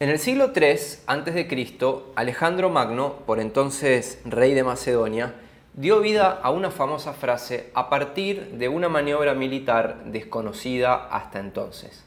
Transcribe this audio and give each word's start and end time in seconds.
En 0.00 0.10
el 0.10 0.20
siglo 0.20 0.52
III 0.54 0.78
a.C., 1.08 1.76
Alejandro 2.14 2.70
Magno, 2.70 3.14
por 3.26 3.40
entonces 3.40 4.20
rey 4.24 4.54
de 4.54 4.62
Macedonia, 4.62 5.34
dio 5.74 5.98
vida 5.98 6.38
a 6.40 6.52
una 6.52 6.70
famosa 6.70 7.14
frase 7.14 7.72
a 7.74 7.90
partir 7.90 8.52
de 8.52 8.68
una 8.68 8.88
maniobra 8.88 9.34
militar 9.34 10.04
desconocida 10.04 11.08
hasta 11.10 11.40
entonces. 11.40 12.04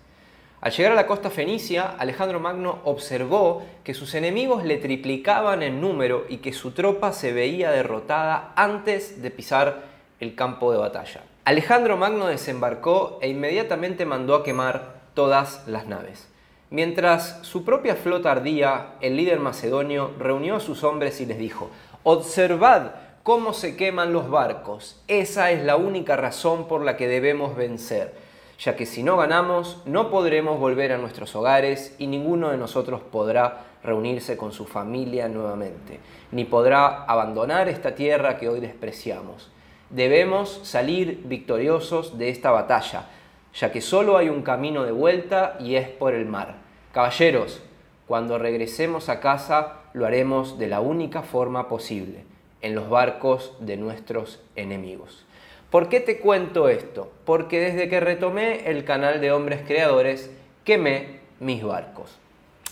Al 0.62 0.72
llegar 0.72 0.94
a 0.94 0.96
la 0.96 1.06
costa 1.06 1.30
fenicia, 1.30 1.86
Alejandro 1.98 2.40
Magno 2.40 2.80
observó 2.86 3.68
que 3.84 3.94
sus 3.94 4.16
enemigos 4.16 4.64
le 4.64 4.78
triplicaban 4.78 5.62
en 5.62 5.82
número 5.82 6.24
y 6.30 6.38
que 6.38 6.54
su 6.54 6.72
tropa 6.72 7.12
se 7.12 7.34
veía 7.34 7.72
derrotada 7.72 8.54
antes 8.56 9.22
de 9.22 9.32
pisar 9.32 9.84
el 10.22 10.34
campo 10.36 10.72
de 10.72 10.78
batalla. 10.78 11.24
Alejandro 11.44 11.98
Magno 11.98 12.28
desembarcó 12.28 13.20
e 13.22 13.28
inmediatamente 13.28 14.06
mandó 14.06 14.36
a 14.36 14.46
quemar 14.46 15.02
todas 15.14 15.68
las 15.68 15.88
naves. 15.88 16.31
Mientras 16.72 17.40
su 17.42 17.66
propia 17.66 17.98
flota 17.98 18.32
ardía, 18.32 18.94
el 19.02 19.18
líder 19.18 19.42
macedonio 19.42 20.12
reunió 20.18 20.56
a 20.56 20.62
sus 20.62 20.86
hombres 20.86 21.20
y 21.20 21.26
les 21.26 21.38
dijo, 21.38 21.70
observad 22.04 22.92
cómo 23.24 23.52
se 23.52 23.76
queman 23.76 24.14
los 24.14 24.30
barcos, 24.30 25.04
esa 25.10 25.52
es 25.52 25.66
la 25.66 25.76
única 25.76 26.16
razón 26.16 26.70
por 26.70 26.86
la 26.86 26.96
que 26.96 27.10
debemos 27.10 27.58
vencer, 27.58 28.14
ya 28.58 28.78
que 28.78 28.86
si 28.86 29.04
no 29.04 29.18
ganamos 29.18 29.82
no 29.86 30.10
podremos 30.10 30.62
volver 30.62 30.94
a 30.94 30.98
nuestros 30.98 31.36
hogares 31.36 31.94
y 32.00 32.08
ninguno 32.08 32.52
de 32.52 32.58
nosotros 32.58 33.02
podrá 33.02 33.66
reunirse 33.84 34.38
con 34.38 34.54
su 34.54 34.66
familia 34.66 35.28
nuevamente, 35.28 36.00
ni 36.32 36.46
podrá 36.46 37.04
abandonar 37.04 37.68
esta 37.68 37.96
tierra 37.96 38.38
que 38.38 38.48
hoy 38.48 38.62
despreciamos. 38.62 39.52
Debemos 39.90 40.62
salir 40.64 41.24
victoriosos 41.26 42.18
de 42.18 42.30
esta 42.30 42.50
batalla, 42.52 43.10
ya 43.54 43.74
que 43.74 43.82
solo 43.82 44.16
hay 44.16 44.30
un 44.30 44.42
camino 44.42 44.84
de 44.86 44.94
vuelta 44.94 45.58
y 45.60 45.76
es 45.76 45.90
por 45.90 46.14
el 46.14 46.26
mar. 46.26 46.71
Caballeros, 46.92 47.62
cuando 48.06 48.38
regresemos 48.38 49.08
a 49.08 49.22
casa 49.22 49.76
lo 49.94 50.06
haremos 50.06 50.60
de 50.60 50.68
la 50.68 50.82
única 50.82 51.22
forma 51.22 51.70
posible, 51.70 52.26
en 52.62 52.76
los 52.76 52.90
barcos 52.90 53.54
de 53.62 53.78
nuestros 53.78 54.42
enemigos. 54.58 55.26
¿Por 55.70 55.88
qué 55.88 56.02
te 56.02 56.20
cuento 56.20 56.68
esto? 56.68 57.10
Porque 57.24 57.62
desde 57.62 57.88
que 57.88 58.02
retomé 58.02 58.70
el 58.70 58.84
canal 58.84 59.22
de 59.22 59.32
Hombres 59.32 59.62
Creadores, 59.66 60.32
quemé 60.66 61.22
mis 61.40 61.64
barcos. 61.64 62.18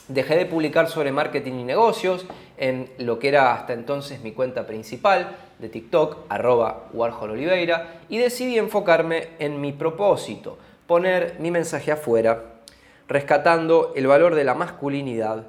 Dejé 0.10 0.36
de 0.36 0.46
publicar 0.46 0.90
sobre 0.90 1.14
marketing 1.14 1.54
y 1.54 1.64
negocios 1.64 2.26
en 2.58 2.90
lo 2.98 3.20
que 3.20 3.30
era 3.30 3.54
hasta 3.54 3.72
entonces 3.72 4.22
mi 4.22 4.34
cuenta 4.34 4.68
principal 4.68 5.38
de 5.60 5.70
TikTok, 5.70 6.26
arroba 6.28 6.90
Warhol 6.92 7.32
Oliveira, 7.32 8.02
y 8.10 8.18
decidí 8.18 8.58
enfocarme 8.58 9.30
en 9.40 9.62
mi 9.62 9.72
propósito, 9.72 10.58
poner 10.88 11.38
mi 11.40 11.52
mensaje 11.52 11.94
afuera 11.94 12.59
rescatando 13.10 13.92
el 13.96 14.08
valor 14.08 14.36
de 14.36 14.44
la 14.44 14.54
masculinidad 14.54 15.48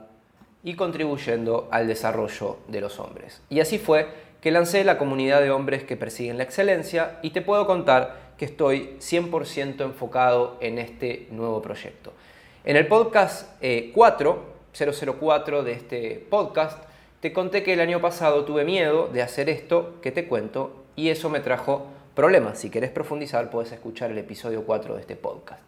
y 0.64 0.75
contribuyendo 0.75 1.69
al 1.70 1.86
desarrollo 1.86 2.56
de 2.69 2.80
los 2.80 2.98
hombres. 2.98 3.42
Y 3.50 3.61
así 3.61 3.78
fue 3.78 4.08
que 4.41 4.50
lancé 4.50 4.83
la 4.83 4.98
comunidad 4.98 5.42
de 5.42 5.50
hombres 5.50 5.84
que 5.84 5.97
persiguen 5.97 6.38
la 6.38 6.44
excelencia 6.44 7.19
y 7.22 7.31
te 7.31 7.42
puedo 7.42 7.66
contar 7.66 8.31
que 8.38 8.47
estoy 8.47 8.97
100% 8.98 9.83
enfocado 9.83 10.56
en 10.61 10.78
este 10.78 11.28
nuevo 11.31 11.61
proyecto. 11.61 12.12
En 12.64 12.77
el 12.77 12.86
podcast 12.86 13.47
4, 13.94 14.44
eh, 14.72 15.14
004 15.19 15.62
de 15.62 15.72
este 15.72 16.27
podcast, 16.31 16.78
te 17.20 17.34
conté 17.34 17.62
que 17.62 17.75
el 17.75 17.81
año 17.81 18.00
pasado 18.00 18.47
tuve 18.47 18.64
miedo 18.64 19.08
de 19.08 19.20
hacer 19.20 19.50
esto 19.50 19.97
que 20.00 20.11
te 20.11 20.27
cuento 20.27 20.84
y 20.97 21.11
eso 21.11 21.28
me 21.28 21.41
trajo 21.41 21.86
problemas. 22.14 22.58
Si 22.58 22.70
querés 22.70 22.91
profundizar, 22.91 23.50
puedes 23.50 23.72
escuchar 23.72 24.11
el 24.11 24.19
episodio 24.19 24.64
4 24.64 24.94
de 24.94 25.00
este 25.03 25.16
podcast. 25.16 25.62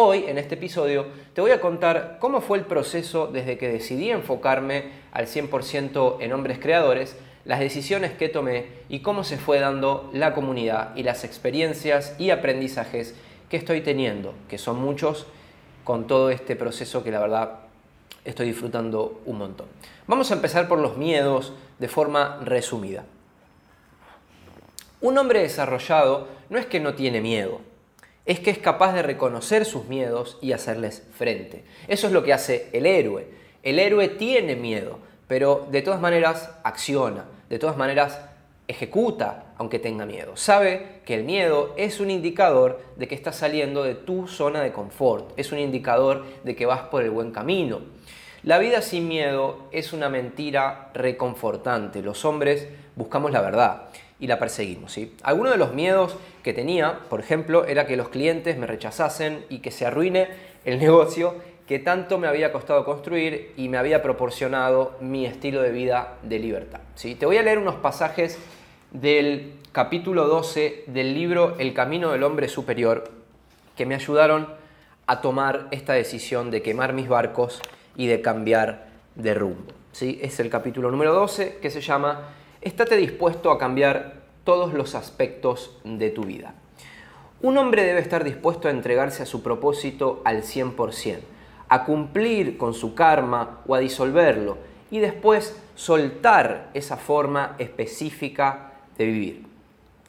Hoy, 0.00 0.26
en 0.28 0.38
este 0.38 0.54
episodio, 0.54 1.06
te 1.34 1.40
voy 1.40 1.50
a 1.50 1.60
contar 1.60 2.18
cómo 2.20 2.40
fue 2.40 2.58
el 2.58 2.64
proceso 2.66 3.26
desde 3.26 3.58
que 3.58 3.66
decidí 3.66 4.10
enfocarme 4.10 4.92
al 5.10 5.26
100% 5.26 6.18
en 6.20 6.32
hombres 6.32 6.60
creadores, 6.60 7.16
las 7.44 7.58
decisiones 7.58 8.12
que 8.12 8.28
tomé 8.28 8.66
y 8.88 9.00
cómo 9.00 9.24
se 9.24 9.38
fue 9.38 9.58
dando 9.58 10.08
la 10.12 10.34
comunidad 10.34 10.94
y 10.94 11.02
las 11.02 11.24
experiencias 11.24 12.14
y 12.16 12.30
aprendizajes 12.30 13.16
que 13.50 13.56
estoy 13.56 13.80
teniendo, 13.80 14.34
que 14.48 14.56
son 14.56 14.78
muchos, 14.80 15.26
con 15.82 16.06
todo 16.06 16.30
este 16.30 16.54
proceso 16.54 17.02
que 17.02 17.10
la 17.10 17.18
verdad 17.18 17.54
estoy 18.24 18.46
disfrutando 18.46 19.20
un 19.26 19.38
montón. 19.38 19.66
Vamos 20.06 20.30
a 20.30 20.34
empezar 20.34 20.68
por 20.68 20.78
los 20.78 20.96
miedos 20.96 21.54
de 21.80 21.88
forma 21.88 22.38
resumida. 22.44 23.04
Un 25.00 25.18
hombre 25.18 25.40
desarrollado 25.40 26.28
no 26.50 26.58
es 26.58 26.66
que 26.66 26.78
no 26.78 26.94
tiene 26.94 27.20
miedo, 27.20 27.62
es 28.28 28.40
que 28.40 28.50
es 28.50 28.58
capaz 28.58 28.92
de 28.92 29.02
reconocer 29.02 29.64
sus 29.64 29.86
miedos 29.86 30.36
y 30.42 30.52
hacerles 30.52 31.02
frente. 31.14 31.64
Eso 31.88 32.06
es 32.08 32.12
lo 32.12 32.22
que 32.22 32.34
hace 32.34 32.68
el 32.74 32.84
héroe. 32.84 33.26
El 33.62 33.78
héroe 33.78 34.06
tiene 34.08 34.54
miedo, 34.54 34.98
pero 35.26 35.66
de 35.70 35.80
todas 35.80 35.98
maneras 35.98 36.50
acciona, 36.62 37.24
de 37.48 37.58
todas 37.58 37.78
maneras 37.78 38.20
ejecuta 38.68 39.46
aunque 39.56 39.78
tenga 39.78 40.04
miedo. 40.04 40.36
Sabe 40.36 41.00
que 41.06 41.14
el 41.14 41.24
miedo 41.24 41.72
es 41.78 42.00
un 42.00 42.10
indicador 42.10 42.82
de 42.96 43.08
que 43.08 43.14
estás 43.14 43.36
saliendo 43.36 43.82
de 43.82 43.94
tu 43.94 44.28
zona 44.28 44.60
de 44.60 44.72
confort, 44.72 45.32
es 45.38 45.50
un 45.50 45.58
indicador 45.58 46.26
de 46.44 46.54
que 46.54 46.66
vas 46.66 46.82
por 46.82 47.02
el 47.02 47.10
buen 47.10 47.30
camino. 47.30 47.80
La 48.42 48.58
vida 48.58 48.82
sin 48.82 49.08
miedo 49.08 49.68
es 49.72 49.94
una 49.94 50.10
mentira 50.10 50.90
reconfortante. 50.92 52.02
Los 52.02 52.26
hombres 52.26 52.68
buscamos 52.94 53.32
la 53.32 53.40
verdad 53.40 53.88
y 54.20 54.26
la 54.26 54.38
perseguimos. 54.38 54.92
¿sí? 54.92 55.14
Algunos 55.22 55.52
de 55.52 55.58
los 55.58 55.74
miedos 55.74 56.16
que 56.42 56.52
tenía, 56.52 57.00
por 57.08 57.20
ejemplo, 57.20 57.64
era 57.66 57.86
que 57.86 57.96
los 57.96 58.08
clientes 58.08 58.56
me 58.58 58.66
rechazasen 58.66 59.44
y 59.48 59.58
que 59.58 59.70
se 59.70 59.86
arruine 59.86 60.28
el 60.64 60.78
negocio 60.80 61.36
que 61.66 61.78
tanto 61.78 62.16
me 62.16 62.28
había 62.28 62.50
costado 62.50 62.84
construir 62.84 63.52
y 63.56 63.68
me 63.68 63.76
había 63.76 64.02
proporcionado 64.02 64.96
mi 65.00 65.26
estilo 65.26 65.60
de 65.60 65.70
vida 65.70 66.16
de 66.22 66.38
libertad. 66.38 66.80
¿sí? 66.94 67.14
Te 67.14 67.26
voy 67.26 67.36
a 67.36 67.42
leer 67.42 67.58
unos 67.58 67.76
pasajes 67.76 68.38
del 68.90 69.52
capítulo 69.72 70.26
12 70.26 70.84
del 70.86 71.12
libro 71.12 71.56
El 71.58 71.74
Camino 71.74 72.10
del 72.10 72.22
Hombre 72.22 72.48
Superior 72.48 73.10
que 73.76 73.84
me 73.84 73.94
ayudaron 73.94 74.48
a 75.06 75.20
tomar 75.20 75.68
esta 75.70 75.92
decisión 75.92 76.50
de 76.50 76.62
quemar 76.62 76.94
mis 76.94 77.06
barcos 77.06 77.60
y 77.96 78.06
de 78.06 78.22
cambiar 78.22 78.88
de 79.14 79.34
rumbo. 79.34 79.72
¿sí? 79.92 80.18
Es 80.22 80.40
el 80.40 80.48
capítulo 80.48 80.90
número 80.90 81.12
12 81.12 81.58
que 81.60 81.70
se 81.70 81.82
llama 81.82 82.30
estate 82.60 82.96
dispuesto 82.96 83.50
a 83.50 83.58
cambiar 83.58 84.22
todos 84.44 84.72
los 84.72 84.94
aspectos 84.94 85.78
de 85.84 86.10
tu 86.10 86.24
vida. 86.24 86.54
Un 87.40 87.56
hombre 87.58 87.84
debe 87.84 88.00
estar 88.00 88.24
dispuesto 88.24 88.66
a 88.66 88.72
entregarse 88.72 89.22
a 89.22 89.26
su 89.26 89.42
propósito 89.42 90.22
al 90.24 90.42
100%, 90.42 91.18
a 91.68 91.84
cumplir 91.84 92.58
con 92.58 92.74
su 92.74 92.94
karma 92.94 93.60
o 93.66 93.74
a 93.74 93.78
disolverlo 93.78 94.58
y 94.90 94.98
después 94.98 95.56
soltar 95.76 96.70
esa 96.74 96.96
forma 96.96 97.54
específica 97.58 98.72
de 98.96 99.06
vivir. 99.06 99.46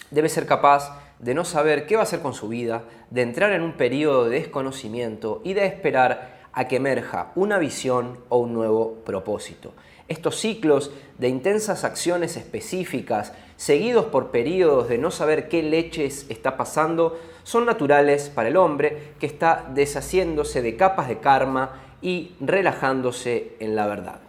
Debe 0.10 0.30
ser 0.30 0.48
capaz 0.48 0.98
de 1.20 1.34
no 1.34 1.46
saber 1.46 1.86
qué 1.86 1.96
va 1.96 2.02
a 2.02 2.04
hacer 2.04 2.22
con 2.22 2.34
su 2.34 2.48
vida, 2.48 2.84
de 3.10 3.22
entrar 3.22 3.52
en 3.52 3.62
un 3.62 3.74
periodo 3.74 4.26
de 4.26 4.40
desconocimiento 4.40 5.42
y 5.44 5.54
de 5.54 5.66
esperar 5.66 6.40
a 6.54 6.68
que 6.68 6.78
emerja 6.78 7.32
una 7.36 7.60
visión 7.60 8.20
o 8.30 8.38
un 8.38 8.54
nuevo 8.54 8.96
propósito. 9.06 9.74
Estos 10.10 10.38
ciclos 10.38 10.92
de 11.20 11.30
intensas 11.30 11.84
acciones 11.84 12.36
específicas, 12.36 13.32
seguidos 13.58 14.06
por 14.06 14.32
periodos 14.32 14.90
de 14.90 14.98
no 14.98 15.12
saber 15.12 15.48
qué 15.48 15.62
leches 15.64 16.26
está 16.30 16.58
pasando, 16.58 17.20
son 17.44 17.66
naturales 17.66 18.30
para 18.30 18.50
el 18.50 18.58
hombre 18.58 19.14
que 19.20 19.28
está 19.28 19.66
deshaciéndose 19.74 20.62
de 20.62 20.76
capas 20.76 21.08
de 21.08 21.20
karma 21.20 21.80
y 22.02 22.32
relajándose 22.40 23.56
en 23.60 23.76
la 23.76 23.86
verdad. 23.86 24.20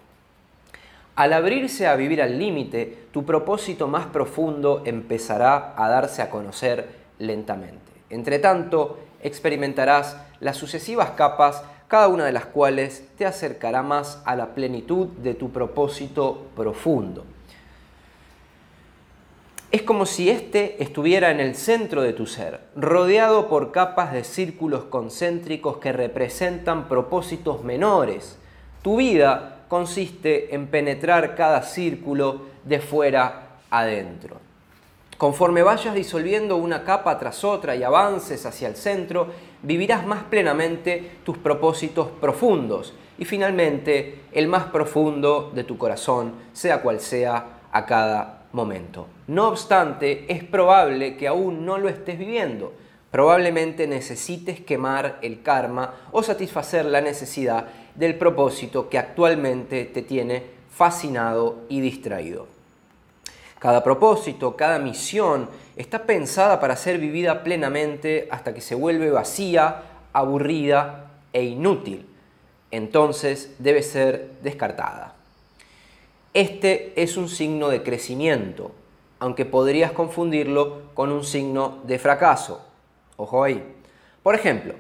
Al 1.17 1.33
abrirse 1.33 1.87
a 1.87 1.97
vivir 1.97 2.23
al 2.23 2.39
límite, 2.39 3.07
tu 3.11 3.25
propósito 3.25 3.89
más 3.89 4.07
profundo 4.07 4.83
empezará 4.85 5.75
a 5.77 5.89
darse 5.89 6.23
a 6.23 6.31
conocer 6.31 6.89
lentamente. 7.19 7.93
Entre 8.11 8.39
tanto, 8.39 8.99
experimentarás 9.23 10.17
las 10.41 10.57
sucesivas 10.57 11.11
capas 11.11 11.63
cada 11.91 12.07
una 12.07 12.25
de 12.25 12.31
las 12.31 12.47
cuales 12.47 13.03
te 13.19 13.27
acercará 13.27 13.83
más 13.83 14.23
a 14.25 14.37
la 14.37 14.55
plenitud 14.55 15.09
de 15.09 15.35
tu 15.35 15.51
propósito 15.51 16.47
profundo. 16.55 17.25
Es 19.73 19.83
como 19.83 20.07
si 20.07 20.31
éste 20.31 20.81
estuviera 20.81 21.33
en 21.33 21.41
el 21.41 21.57
centro 21.57 22.03
de 22.03 22.13
tu 22.13 22.27
ser, 22.27 22.61
rodeado 22.77 23.49
por 23.49 23.73
capas 23.73 24.13
de 24.13 24.23
círculos 24.23 24.85
concéntricos 24.85 25.79
que 25.79 25.91
representan 25.91 26.87
propósitos 26.89 27.65
menores. 27.65 28.39
Tu 28.83 28.99
vida 28.99 29.65
consiste 29.67 30.55
en 30.55 30.69
penetrar 30.69 31.35
cada 31.35 31.65
círculo 31.65 32.43
de 32.63 32.79
fuera 32.79 33.59
adentro. 33.69 34.37
Conforme 35.19 35.63
vayas 35.63 35.95
disolviendo 35.95 36.57
una 36.57 36.85
capa 36.85 37.19
tras 37.19 37.45
otra 37.45 37.77
y 37.77 37.83
avances 37.83 38.47
hacia 38.47 38.69
el 38.69 38.77
centro, 38.77 39.29
vivirás 39.63 40.07
más 40.07 40.25
plenamente 40.25 41.19
tus 41.25 41.39
propósitos 41.39 42.09
profundos 42.21 42.95
y 43.19 43.25
finalmente 43.25 44.23
el 44.33 44.49
más 44.49 44.65
profundo 44.65 45.53
de 45.55 45.65
tu 45.65 45.77
corazón, 45.77 46.33
sea 46.53 46.83
cual 46.83 47.01
sea 47.01 47.61
a 47.71 47.87
cada 47.87 48.45
momento. 48.53 49.07
No 49.27 49.49
obstante, 49.49 50.25
es 50.33 50.43
probable 50.43 51.17
que 51.17 51.29
aún 51.29 51.65
no 51.65 51.79
lo 51.79 51.89
estés 51.89 52.19
viviendo. 52.19 52.73
Probablemente 53.11 53.87
necesites 53.87 54.61
quemar 54.61 55.19
el 55.23 55.43
karma 55.43 55.95
o 56.13 56.23
satisfacer 56.23 56.85
la 56.87 57.01
necesidad 57.01 57.67
del 57.95 58.17
propósito 58.17 58.89
que 58.89 58.99
actualmente 58.99 59.85
te 59.85 60.03
tiene 60.03 60.45
fascinado 60.71 61.65
y 61.69 61.81
distraído. 61.81 62.47
Cada 63.59 63.85
propósito, 63.85 64.57
cada 64.57 64.79
misión 64.79 65.49
está 65.81 66.05
pensada 66.05 66.61
para 66.61 66.77
ser 66.77 66.99
vivida 66.99 67.43
plenamente 67.43 68.29
hasta 68.31 68.53
que 68.53 68.61
se 68.61 68.75
vuelve 68.75 69.11
vacía, 69.11 69.83
aburrida 70.13 71.11
e 71.33 71.45
inútil. 71.45 72.07
Entonces 72.71 73.55
debe 73.59 73.83
ser 73.83 74.31
descartada. 74.43 75.15
Este 76.35 76.93
es 77.01 77.17
un 77.17 77.29
signo 77.29 77.69
de 77.71 77.83
crecimiento, 77.83 78.73
aunque 79.19 79.47
podrías 79.47 79.93
confundirlo 79.93 80.83
con 80.95 81.11
un 81.11 81.25
signo 81.25 81.79
de 81.85 81.99
fracaso. 81.99 82.65
Ojo 83.17 83.43
ahí. 83.43 83.65
Por 84.23 84.35
ejemplo, 84.35 84.75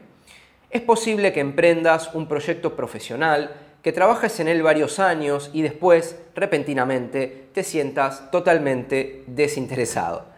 es 0.68 0.82
posible 0.82 1.32
que 1.32 1.40
emprendas 1.40 2.14
un 2.14 2.28
proyecto 2.28 2.76
profesional, 2.76 3.56
que 3.82 3.92
trabajes 3.92 4.38
en 4.38 4.48
él 4.48 4.62
varios 4.62 4.98
años 4.98 5.50
y 5.54 5.62
después, 5.62 6.20
repentinamente, 6.34 7.48
te 7.54 7.64
sientas 7.64 8.30
totalmente 8.30 9.24
desinteresado. 9.26 10.29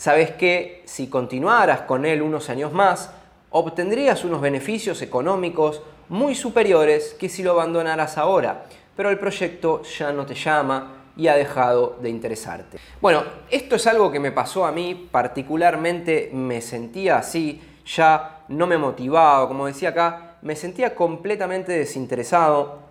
Sabes 0.00 0.30
que 0.30 0.82
si 0.86 1.08
continuaras 1.08 1.82
con 1.82 2.06
él 2.06 2.22
unos 2.22 2.48
años 2.48 2.72
más, 2.72 3.10
obtendrías 3.50 4.24
unos 4.24 4.40
beneficios 4.40 5.02
económicos 5.02 5.82
muy 6.08 6.34
superiores 6.34 7.14
que 7.20 7.28
si 7.28 7.42
lo 7.42 7.50
abandonaras 7.50 8.16
ahora, 8.16 8.64
pero 8.96 9.10
el 9.10 9.18
proyecto 9.18 9.82
ya 9.82 10.10
no 10.10 10.24
te 10.24 10.34
llama 10.34 11.04
y 11.18 11.28
ha 11.28 11.34
dejado 11.34 11.98
de 12.00 12.08
interesarte. 12.08 12.78
Bueno, 13.02 13.24
esto 13.50 13.76
es 13.76 13.86
algo 13.86 14.10
que 14.10 14.20
me 14.20 14.32
pasó 14.32 14.64
a 14.64 14.72
mí, 14.72 15.06
particularmente 15.12 16.30
me 16.32 16.62
sentía 16.62 17.18
así, 17.18 17.60
ya 17.84 18.44
no 18.48 18.66
me 18.66 18.78
motivaba, 18.78 19.46
como 19.48 19.66
decía 19.66 19.90
acá, 19.90 20.36
me 20.40 20.56
sentía 20.56 20.94
completamente 20.94 21.72
desinteresado 21.72 22.88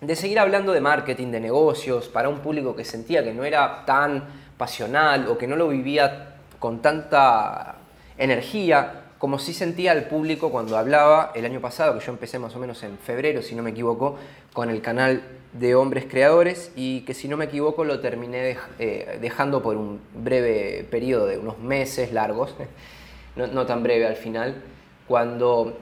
de 0.00 0.14
seguir 0.14 0.38
hablando 0.38 0.72
de 0.72 0.80
marketing, 0.80 1.32
de 1.32 1.40
negocios, 1.40 2.08
para 2.08 2.28
un 2.28 2.38
público 2.38 2.76
que 2.76 2.84
sentía 2.84 3.24
que 3.24 3.32
no 3.32 3.42
era 3.42 3.84
tan 3.86 4.43
pasional 4.56 5.28
o 5.28 5.38
que 5.38 5.46
no 5.46 5.56
lo 5.56 5.68
vivía 5.68 6.36
con 6.58 6.80
tanta 6.80 7.76
energía 8.16 9.04
como 9.24 9.38
sí 9.38 9.54
sentía 9.54 9.92
el 9.92 10.04
público 10.04 10.50
cuando 10.50 10.76
hablaba 10.76 11.32
el 11.34 11.46
año 11.46 11.58
pasado, 11.58 11.98
que 11.98 12.04
yo 12.04 12.12
empecé 12.12 12.38
más 12.38 12.54
o 12.56 12.58
menos 12.58 12.82
en 12.82 12.98
febrero, 12.98 13.40
si 13.40 13.54
no 13.54 13.62
me 13.62 13.70
equivoco, 13.70 14.18
con 14.52 14.68
el 14.68 14.82
canal 14.82 15.22
de 15.54 15.74
Hombres 15.74 16.04
Creadores 16.06 16.72
y 16.76 17.00
que 17.06 17.14
si 17.14 17.26
no 17.26 17.38
me 17.38 17.46
equivoco 17.46 17.84
lo 17.84 18.00
terminé 18.00 18.58
eh, 18.78 19.18
dejando 19.22 19.62
por 19.62 19.78
un 19.78 19.98
breve 20.14 20.86
periodo 20.90 21.24
de 21.24 21.38
unos 21.38 21.58
meses 21.58 22.12
largos, 22.12 22.54
no, 23.36 23.64
tan 23.64 23.82
breve 23.82 24.06
al 24.06 24.16
final, 24.16 24.62
cuando 25.08 25.78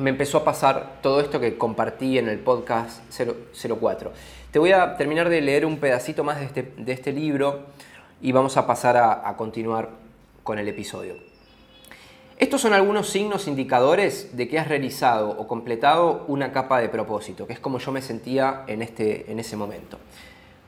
me 0.00 0.10
empezó 0.10 0.38
a 0.38 0.44
pasar 0.44 0.98
todo 1.02 1.20
esto 1.20 1.38
que 1.38 1.56
compartí 1.56 2.18
en 2.18 2.28
el 2.28 2.40
podcast 2.40 3.00
04. 3.80 4.12
Te 4.50 4.58
voy 4.58 4.72
a 4.72 4.96
terminar 4.96 5.28
de 5.28 5.40
leer 5.40 5.66
un 5.66 5.78
pedacito 5.78 6.24
más 6.24 6.40
de 6.40 6.46
este, 6.46 6.72
este 6.88 7.12
libro 7.12 7.66
y 8.22 8.32
vamos 8.32 8.56
a 8.56 8.66
pasar 8.66 8.96
a 8.96 9.36
continuar 9.36 9.90
con 10.42 10.58
el 10.58 10.68
episodio. 10.68 11.32
Estos 12.42 12.60
son 12.60 12.72
algunos 12.72 13.08
signos 13.08 13.46
indicadores 13.46 14.36
de 14.36 14.48
que 14.48 14.58
has 14.58 14.66
realizado 14.66 15.30
o 15.30 15.46
completado 15.46 16.24
una 16.26 16.50
capa 16.50 16.80
de 16.80 16.88
propósito, 16.88 17.46
que 17.46 17.52
es 17.52 17.60
como 17.60 17.78
yo 17.78 17.92
me 17.92 18.02
sentía 18.02 18.64
en, 18.66 18.82
este, 18.82 19.30
en 19.30 19.38
ese 19.38 19.56
momento. 19.56 19.98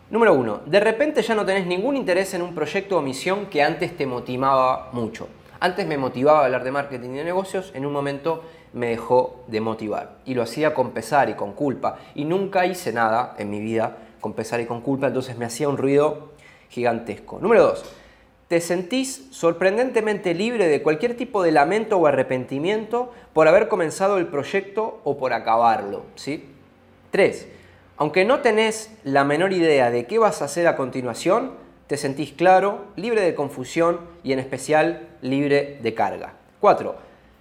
Número 0.09 0.35
uno, 0.35 0.61
de 0.67 0.79
repente 0.79 1.21
ya 1.21 1.35
no 1.35 1.45
tenés 1.45 1.67
ningún 1.67 1.97
interés 1.97 2.33
en 2.35 2.43
un 2.43 2.55
proyecto 2.55 2.97
o 2.97 3.03
misión 3.03 3.47
que 3.47 3.61
antes 3.61 3.97
te 3.97 4.07
motivaba 4.07 4.91
mucho. 4.93 5.27
Antes 5.59 5.85
me 5.89 5.99
motivaba 5.99 6.45
hablar 6.45 6.63
de 6.63 6.71
marketing 6.71 7.11
y 7.11 7.17
de 7.17 7.25
negocios, 7.25 7.73
en 7.75 7.87
un 7.87 7.93
momento 7.93 8.45
me 8.73 8.91
dejó 8.91 9.43
de 9.49 9.61
motivar. 9.61 10.19
Y 10.25 10.35
lo 10.35 10.43
hacía 10.43 10.75
con 10.75 10.93
pesar 10.93 11.29
y 11.29 11.35
con 11.35 11.55
culpa. 11.55 11.99
Y 12.15 12.25
nunca 12.25 12.67
hice 12.67 12.93
nada 12.93 13.35
en 13.37 13.51
mi 13.51 13.59
vida 13.59 13.97
con 14.21 14.35
pesar 14.35 14.61
y 14.61 14.67
con 14.67 14.81
culpa, 14.81 15.09
entonces 15.09 15.37
me 15.37 15.45
hacía 15.45 15.69
un 15.69 15.77
ruido 15.77 16.34
gigantesco. 16.75 17.39
Número 17.41 17.63
dos, 17.63 17.85
te 18.49 18.61
sentís 18.61 19.29
sorprendentemente 19.31 20.35
libre 20.35 20.67
de 20.69 20.83
cualquier 20.83 21.17
tipo 21.17 21.43
de 21.43 21.53
lamento 21.53 21.97
o 21.97 22.07
arrepentimiento 22.07 23.13
por 23.33 23.49
haber 23.49 23.69
comenzado 23.69 24.19
el 24.19 24.27
proyecto 24.27 25.01
o 25.05 25.17
por 25.17 25.33
acabarlo. 25.33 26.05
¿sí? 26.17 26.45
3. 27.11 27.49
Aunque 27.97 28.25
no 28.25 28.41
tenés 28.41 28.91
la 29.05 29.23
menor 29.23 29.53
idea 29.53 29.91
de 29.91 30.07
qué 30.07 30.19
vas 30.19 30.43
a 30.43 30.47
hacer 30.47 30.67
a 30.67 30.77
continuación, 30.77 31.53
te 31.87 31.97
sentís 31.97 32.33
claro, 32.33 32.87
libre 32.97 33.21
de 33.21 33.35
confusión 33.35 34.01
y 34.25 34.33
en 34.33 34.41
especial 34.41 35.07
libre 35.23 35.79
de 35.81 35.95
carga. 35.95 36.35
4. 36.61 36.97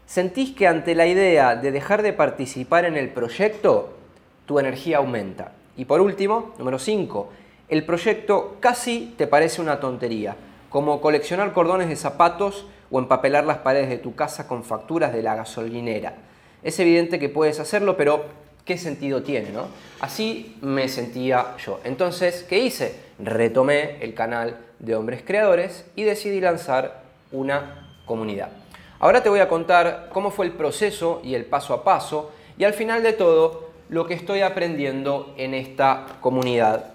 Sentís 0.06 0.52
que 0.52 0.68
ante 0.68 0.94
la 0.94 1.08
idea 1.08 1.56
de 1.56 1.72
dejar 1.72 2.04
de 2.04 2.14
participar 2.14 2.86
en 2.86 2.98
el 2.98 3.10
proyecto, 3.10 3.94
tu 4.46 4.60
energía 4.60 4.98
aumenta. 4.98 5.54
Y 5.76 5.86
por 5.86 6.02
último, 6.02 6.54
número 6.60 6.78
5, 6.78 7.30
el 7.74 7.86
proyecto 7.86 8.58
casi 8.60 9.16
te 9.18 9.26
parece 9.26 9.60
una 9.60 9.80
tontería 9.80 10.36
como 10.70 11.02
coleccionar 11.02 11.54
cordones 11.54 11.90
de 11.90 11.96
zapatos 11.96 12.68
o 12.92 13.00
empapelar 13.00 13.46
las 13.46 13.58
paredes 13.58 13.90
de 13.90 13.98
tu 13.98 14.14
casa 14.14 14.48
con 14.48 14.64
facturas 14.64 15.12
de 15.12 15.24
la 15.24 15.34
gasolinera. 15.34 16.14
Es 16.62 16.78
evidente 16.78 17.18
que 17.18 17.30
puedes 17.30 17.60
hacerlo, 17.60 17.98
pero 17.98 18.26
¿qué 18.64 18.78
sentido 18.78 19.24
tiene? 19.24 19.50
No? 19.50 19.66
Así 20.02 20.56
me 20.62 20.88
sentía 20.88 21.58
yo. 21.58 21.80
Entonces, 21.84 22.46
¿qué 22.48 22.60
hice? 22.60 22.96
Retomé 23.18 23.98
el 24.02 24.14
canal 24.14 24.60
de 24.78 24.96
Hombres 24.96 25.24
Creadores 25.26 25.84
y 25.96 26.04
decidí 26.04 26.42
lanzar 26.42 27.02
una 27.32 27.90
comunidad. 28.06 28.50
Ahora 29.00 29.24
te 29.24 29.30
voy 29.30 29.40
a 29.40 29.50
contar 29.50 30.10
cómo 30.14 30.30
fue 30.30 30.46
el 30.46 30.52
proceso 30.52 31.22
y 31.24 31.34
el 31.34 31.46
paso 31.46 31.74
a 31.74 31.84
paso 31.84 32.32
y 32.56 32.66
al 32.66 32.74
final 32.74 33.02
de 33.02 33.14
todo 33.14 33.72
lo 33.90 34.06
que 34.06 34.14
estoy 34.14 34.42
aprendiendo 34.42 35.34
en 35.38 35.56
esta 35.56 36.06
comunidad 36.22 36.93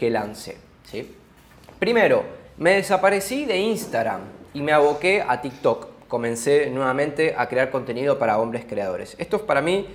que 0.00 0.08
lancé. 0.08 0.56
¿sí? 0.90 1.14
Primero, 1.78 2.24
me 2.56 2.76
desaparecí 2.76 3.44
de 3.44 3.58
Instagram 3.58 4.22
y 4.54 4.62
me 4.62 4.72
aboqué 4.72 5.20
a 5.20 5.42
TikTok. 5.42 6.08
Comencé 6.08 6.70
nuevamente 6.70 7.34
a 7.36 7.46
crear 7.50 7.70
contenido 7.70 8.18
para 8.18 8.38
hombres 8.38 8.64
creadores. 8.66 9.14
Esto 9.18 9.44
para 9.44 9.60
mí 9.60 9.86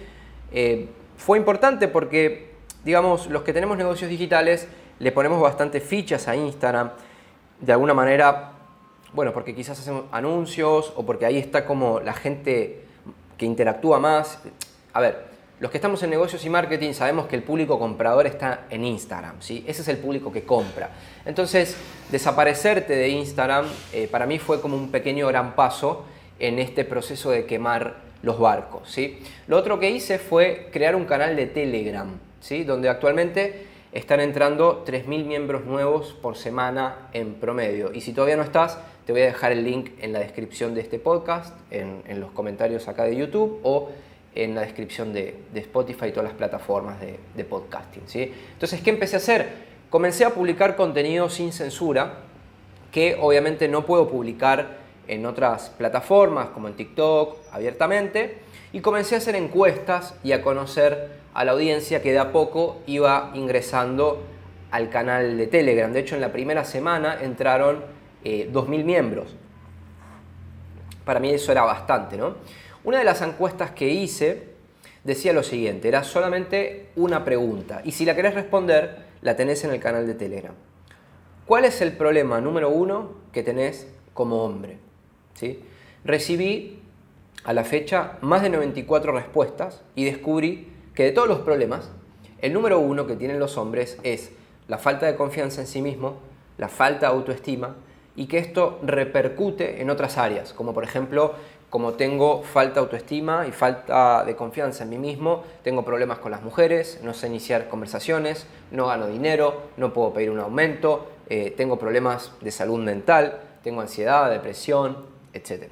eh, 0.52 0.88
fue 1.18 1.40
importante 1.40 1.88
porque, 1.88 2.52
digamos, 2.84 3.26
los 3.32 3.42
que 3.42 3.52
tenemos 3.52 3.78
negocios 3.78 4.08
digitales 4.08 4.68
le 5.00 5.12
ponemos 5.12 5.42
bastante 5.42 5.82
fichas 5.82 6.28
a 6.28 6.36
Instagram. 6.36 6.92
De 7.60 7.72
alguna 7.72 7.96
manera, 7.96 8.52
bueno, 9.12 9.34
porque 9.34 9.56
quizás 9.56 9.80
hacemos 9.80 10.04
anuncios 10.12 10.94
o 10.96 11.04
porque 11.04 11.26
ahí 11.26 11.40
está 11.40 11.66
como 11.66 12.00
la 12.00 12.14
gente 12.14 12.84
que 13.40 13.48
interactúa 13.48 14.00
más. 14.00 14.38
A 14.94 15.02
ver, 15.02 15.35
los 15.60 15.72
que 15.72 15.78
estamos 15.78 16.04
en 16.04 16.10
negocios 16.10 16.46
y 16.46 16.50
marketing 16.50 16.92
sabemos 16.94 17.28
que 17.28 17.36
el 17.38 17.44
público 17.44 17.80
comprador 17.80 18.28
está 18.28 18.66
en 18.70 18.84
Instagram, 18.84 19.36
¿sí? 19.40 19.64
Ese 19.66 19.84
es 19.84 19.88
el 19.88 19.98
público 19.98 20.32
que 20.32 20.44
compra. 20.44 20.90
Entonces, 21.26 21.78
desaparecerte 22.12 22.94
de 22.94 23.08
Instagram 23.10 23.66
eh, 23.94 24.10
para 24.12 24.26
mí 24.26 24.38
fue 24.38 24.60
como 24.60 24.76
un 24.76 24.92
pequeño 24.92 25.28
gran 25.28 25.56
paso 25.56 26.06
en 26.40 26.60
este 26.60 26.84
proceso 26.84 27.32
de 27.32 27.46
quemar 27.46 27.96
los 28.22 28.38
barcos, 28.38 28.90
¿sí? 28.92 29.20
Lo 29.48 29.58
otro 29.58 29.80
que 29.80 29.90
hice 29.90 30.20
fue 30.20 30.70
crear 30.74 30.94
un 30.94 31.06
canal 31.06 31.38
de 31.38 31.46
Telegram, 31.46 32.10
¿sí? 32.42 32.66
Donde 32.66 32.90
actualmente 32.90 33.68
están 33.94 34.20
entrando 34.20 34.84
3.000 34.86 35.24
miembros 35.24 35.64
nuevos 35.64 36.12
por 36.22 36.36
semana 36.36 37.08
en 37.14 37.36
promedio. 37.36 37.94
Y 37.94 38.02
si 38.02 38.12
todavía 38.12 38.36
no 38.36 38.44
estás, 38.44 38.78
te 39.06 39.14
voy 39.14 39.22
a 39.22 39.26
dejar 39.26 39.54
el 39.54 39.64
link 39.64 39.92
en 40.02 40.12
la 40.12 40.20
descripción 40.20 40.76
de 40.76 40.82
este 40.82 41.00
podcast, 41.00 41.56
en, 41.72 42.02
en 42.08 42.20
los 42.20 42.32
comentarios 42.32 42.90
acá 42.90 43.04
de 43.06 43.16
YouTube 43.16 43.62
o 43.64 43.90
en 44.36 44.54
la 44.54 44.62
descripción 44.62 45.14
de, 45.14 45.36
Spotify 45.56 46.08
y 46.08 46.12
todas 46.12 46.26
las 46.26 46.34
plataformas 46.34 46.98
de, 47.00 47.44
podcasting. 47.44 48.04
¿sí? 48.06 48.34
Entonces, 48.54 48.82
¿qué 48.82 48.90
empecé 48.90 49.16
a 49.16 49.18
hacer? 49.18 49.48
Comencé 49.90 50.26
a 50.26 50.32
publicar 50.32 50.76
contenido 50.76 51.30
sin 51.30 51.54
censura, 51.54 52.20
que 52.92 53.18
obviamente 53.20 53.68
no 53.68 53.86
puedo 53.86 54.10
publicar 54.10 54.78
en 55.08 55.26
otras 55.26 55.70
plataformas 55.70 56.50
como 56.50 56.68
en 56.68 56.76
TikTok 56.76 57.38
abiertamente, 57.52 58.40
y 58.74 58.82
comencé 58.82 59.16
a 59.16 59.20
hacer 59.20 59.36
encuestas 59.36 60.16
y 60.24 60.34
a 60.34 60.42
conocer 60.42 61.12
a 61.34 61.46
la 61.46 61.54
audiencia 61.54 62.02
que 62.02 62.12
de 62.12 62.20
a 62.20 62.32
poco 62.32 62.82
iba 62.88 63.32
ingresando 63.34 64.24
al 64.72 64.90
canal 64.90 65.38
de 65.38 65.48
Telegram. 65.48 65.92
De 65.94 66.02
hecho, 66.02 66.16
en 66.16 66.22
la 66.22 66.34
primera 66.34 66.66
semana 66.66 67.20
entraron 67.22 67.84
2.000 68.24 68.80
eh, 68.80 68.84
miembros. 68.84 69.36
Para 71.06 71.20
mí 71.20 71.30
eso 71.30 71.52
era 71.52 71.64
bastante, 71.64 72.18
¿no? 72.18 72.36
Una 72.86 73.00
de 73.00 73.04
las 73.04 73.24
encuestas 73.24 73.72
que 73.72 73.90
hice 73.90 74.44
decía 75.04 75.34
lo 75.34 75.42
siguiente, 75.42 75.88
era 75.88 76.04
solamente 76.04 76.90
una 76.96 77.26
pregunta 77.26 77.82
y 77.84 77.92
si 77.92 78.06
la 78.06 78.16
querés 78.16 78.36
responder 78.36 79.06
la 79.22 79.36
tenés 79.36 79.64
en 79.64 79.72
el 79.72 79.80
canal 79.80 80.06
de 80.06 80.14
Telegram. 80.14 80.54
¿Cuál 81.48 81.66
es 81.66 81.82
el 81.82 81.94
problema 81.94 82.40
número 82.42 82.70
uno 82.70 83.14
que 83.34 83.42
tenés 83.42 83.88
como 84.14 84.44
hombre? 84.44 84.78
¿Sí? 85.34 85.64
Recibí 86.04 86.80
a 87.44 87.54
la 87.54 87.64
fecha 87.64 88.20
más 88.22 88.44
de 88.44 88.50
94 88.50 89.12
respuestas 89.12 89.82
y 89.96 90.06
descubrí 90.06 90.72
que 90.94 91.06
de 91.06 91.12
todos 91.12 91.28
los 91.28 91.40
problemas, 91.40 91.90
el 92.40 92.54
número 92.54 92.78
uno 92.78 93.08
que 93.08 93.16
tienen 93.16 93.40
los 93.40 93.58
hombres 93.58 93.98
es 94.04 94.32
la 94.68 94.78
falta 94.78 95.08
de 95.08 95.16
confianza 95.16 95.62
en 95.62 95.68
sí 95.68 95.82
mismo, 95.82 96.18
la 96.60 96.70
falta 96.70 97.08
de 97.08 97.14
autoestima 97.14 97.78
y 98.16 98.28
que 98.28 98.38
esto 98.38 98.80
repercute 98.84 99.82
en 99.82 99.90
otras 99.90 100.18
áreas, 100.18 100.54
como 100.54 100.74
por 100.74 100.84
ejemplo 100.84 101.34
como 101.76 101.96
tengo 101.96 102.42
falta 102.42 102.76
de 102.76 102.80
autoestima 102.86 103.46
y 103.50 103.52
falta 103.52 104.24
de 104.24 104.34
confianza 104.38 104.86
en 104.86 104.92
mí 104.92 104.98
mismo, 104.98 105.44
tengo 105.62 105.84
problemas 105.84 106.20
con 106.20 106.32
las 106.32 106.42
mujeres, 106.42 107.02
no 107.04 107.14
sé 107.14 107.28
iniciar 107.28 107.68
conversaciones, 107.68 108.48
no 108.72 108.88
gano 108.88 109.08
dinero, 109.08 109.64
no 109.76 109.92
puedo 109.92 110.14
pedir 110.14 110.32
un 110.32 110.40
aumento, 110.40 111.06
eh, 111.30 111.54
tengo 111.58 111.78
problemas 111.78 112.32
de 112.40 112.50
salud 112.52 112.80
mental, 112.80 113.42
tengo 113.62 113.82
ansiedad, 113.82 114.32
depresión, 114.32 115.06
etc. 115.34 115.64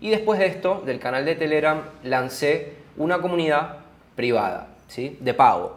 Y 0.00 0.08
después 0.08 0.38
de 0.38 0.46
esto, 0.46 0.82
del 0.86 0.98
canal 0.98 1.26
de 1.26 1.34
Telegram, 1.34 1.82
lancé 2.04 2.76
una 2.96 3.20
comunidad 3.20 3.80
privada, 4.16 4.68
¿sí? 4.88 5.18
de 5.20 5.34
pago. 5.34 5.76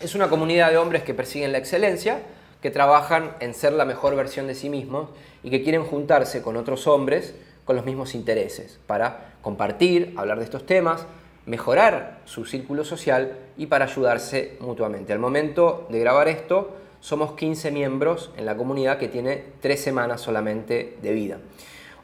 Es 0.00 0.16
una 0.16 0.28
comunidad 0.28 0.72
de 0.72 0.78
hombres 0.78 1.04
que 1.04 1.14
persiguen 1.14 1.52
la 1.52 1.58
excelencia, 1.58 2.22
que 2.60 2.72
trabajan 2.72 3.30
en 3.38 3.54
ser 3.54 3.74
la 3.74 3.84
mejor 3.84 4.16
versión 4.16 4.48
de 4.48 4.56
sí 4.56 4.68
mismos 4.68 5.08
y 5.44 5.50
que 5.50 5.62
quieren 5.62 5.84
juntarse 5.84 6.42
con 6.42 6.56
otros 6.56 6.88
hombres 6.88 7.36
con 7.68 7.76
los 7.76 7.84
mismos 7.84 8.14
intereses 8.14 8.80
para 8.86 9.34
compartir, 9.42 10.14
hablar 10.16 10.38
de 10.38 10.44
estos 10.44 10.64
temas, 10.64 11.04
mejorar 11.44 12.20
su 12.24 12.46
círculo 12.46 12.82
social 12.82 13.36
y 13.58 13.66
para 13.66 13.84
ayudarse 13.84 14.56
mutuamente. 14.60 15.12
Al 15.12 15.18
momento 15.18 15.86
de 15.90 15.98
grabar 15.98 16.28
esto, 16.28 16.74
somos 17.00 17.32
15 17.32 17.70
miembros 17.70 18.32
en 18.38 18.46
la 18.46 18.56
comunidad 18.56 18.96
que 18.96 19.08
tiene 19.08 19.44
3 19.60 19.78
semanas 19.78 20.22
solamente 20.22 20.96
de 21.02 21.12
vida. 21.12 21.40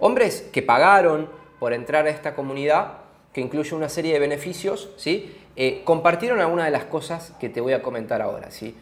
Hombres 0.00 0.46
que 0.52 0.60
pagaron 0.60 1.30
por 1.58 1.72
entrar 1.72 2.04
a 2.04 2.10
esta 2.10 2.34
comunidad, 2.34 2.98
que 3.32 3.40
incluye 3.40 3.74
una 3.74 3.88
serie 3.88 4.12
de 4.12 4.18
beneficios, 4.18 4.90
¿sí? 4.98 5.34
Eh, 5.56 5.80
compartieron 5.84 6.40
algunas 6.40 6.66
de 6.66 6.72
las 6.72 6.84
cosas 6.84 7.32
que 7.40 7.48
te 7.48 7.62
voy 7.62 7.72
a 7.72 7.80
comentar 7.80 8.20
ahora. 8.20 8.50
¿sí? 8.50 8.76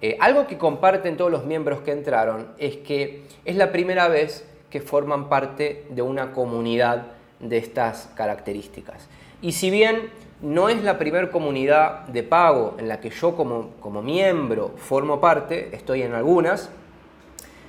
Eh, 0.00 0.16
algo 0.18 0.48
que 0.48 0.58
comparten 0.58 1.16
todos 1.16 1.30
los 1.30 1.44
miembros 1.44 1.82
que 1.82 1.92
entraron 1.92 2.48
es 2.58 2.78
que 2.78 3.22
es 3.44 3.54
la 3.54 3.70
primera 3.70 4.08
vez 4.08 4.44
que 4.74 4.80
forman 4.80 5.28
parte 5.28 5.84
de 5.90 6.02
una 6.02 6.32
comunidad 6.32 7.06
de 7.38 7.58
estas 7.58 8.10
características. 8.16 9.06
Y 9.40 9.52
si 9.52 9.70
bien 9.70 10.10
no 10.42 10.68
es 10.68 10.82
la 10.82 10.98
primera 10.98 11.30
comunidad 11.30 12.08
de 12.08 12.24
pago 12.24 12.74
en 12.80 12.88
la 12.88 12.98
que 12.98 13.10
yo 13.10 13.36
como, 13.36 13.70
como 13.78 14.02
miembro 14.02 14.72
formo 14.76 15.20
parte, 15.20 15.68
estoy 15.76 16.02
en 16.02 16.12
algunas, 16.12 16.70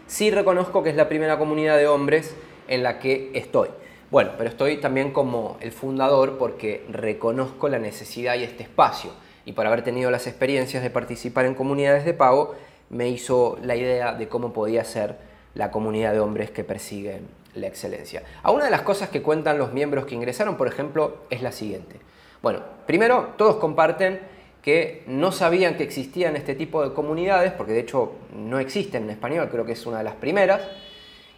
sí 0.07 0.31
reconozco 0.31 0.81
que 0.81 0.89
es 0.89 0.95
la 0.95 1.07
primera 1.07 1.38
comunidad 1.38 1.77
de 1.77 1.85
hombres 1.85 2.35
en 2.67 2.81
la 2.81 2.97
que 2.97 3.29
estoy. 3.35 3.69
Bueno, 4.09 4.31
pero 4.35 4.50
estoy 4.50 4.77
también 4.77 5.12
como 5.12 5.57
el 5.62 5.71
fundador 5.71 6.39
porque 6.39 6.88
reconozco 6.89 7.69
la 7.69 7.77
necesidad 7.77 8.33
y 8.33 8.45
este 8.45 8.63
espacio. 8.63 9.12
Y 9.45 9.51
por 9.51 9.67
haber 9.67 9.83
tenido 9.83 10.09
las 10.09 10.25
experiencias 10.25 10.81
de 10.81 10.89
participar 10.89 11.45
en 11.45 11.53
comunidades 11.53 12.03
de 12.03 12.15
pago, 12.15 12.55
me 12.89 13.09
hizo 13.09 13.59
la 13.62 13.75
idea 13.75 14.15
de 14.15 14.27
cómo 14.27 14.53
podía 14.53 14.83
ser 14.83 15.35
la 15.55 15.71
comunidad 15.71 16.13
de 16.13 16.19
hombres 16.19 16.51
que 16.51 16.63
persiguen 16.63 17.27
la 17.55 17.67
excelencia. 17.67 18.24
A 18.43 18.51
una 18.51 18.65
de 18.65 18.71
las 18.71 18.81
cosas 18.81 19.09
que 19.09 19.21
cuentan 19.21 19.57
los 19.57 19.74
miembros 19.74 20.05
que 20.05 20.15
ingresaron, 20.15 20.57
por 20.57 20.67
ejemplo, 20.67 21.17
es 21.29 21.41
la 21.41 21.51
siguiente. 21.51 22.00
Bueno, 22.41 22.59
primero, 22.85 23.33
todos 23.38 23.55
comparten 23.55 24.19
que 24.62 25.03
no 25.07 25.31
sabían 25.31 25.77
que 25.77 25.83
existían 25.83 26.35
este 26.35 26.55
tipo 26.55 26.83
de 26.83 26.93
comunidades, 26.93 27.53
porque 27.53 27.74
de 27.74 27.79
hecho 27.79 28.13
no 28.35 28.59
existen 28.59 29.03
en 29.03 29.12
español, 29.12 29.47
creo 29.50 29.65
que 29.65 29.71
es 29.71 29.85
una 29.85 30.00
de 30.00 30.03
las 30.03 30.15
primeras, 30.15 30.62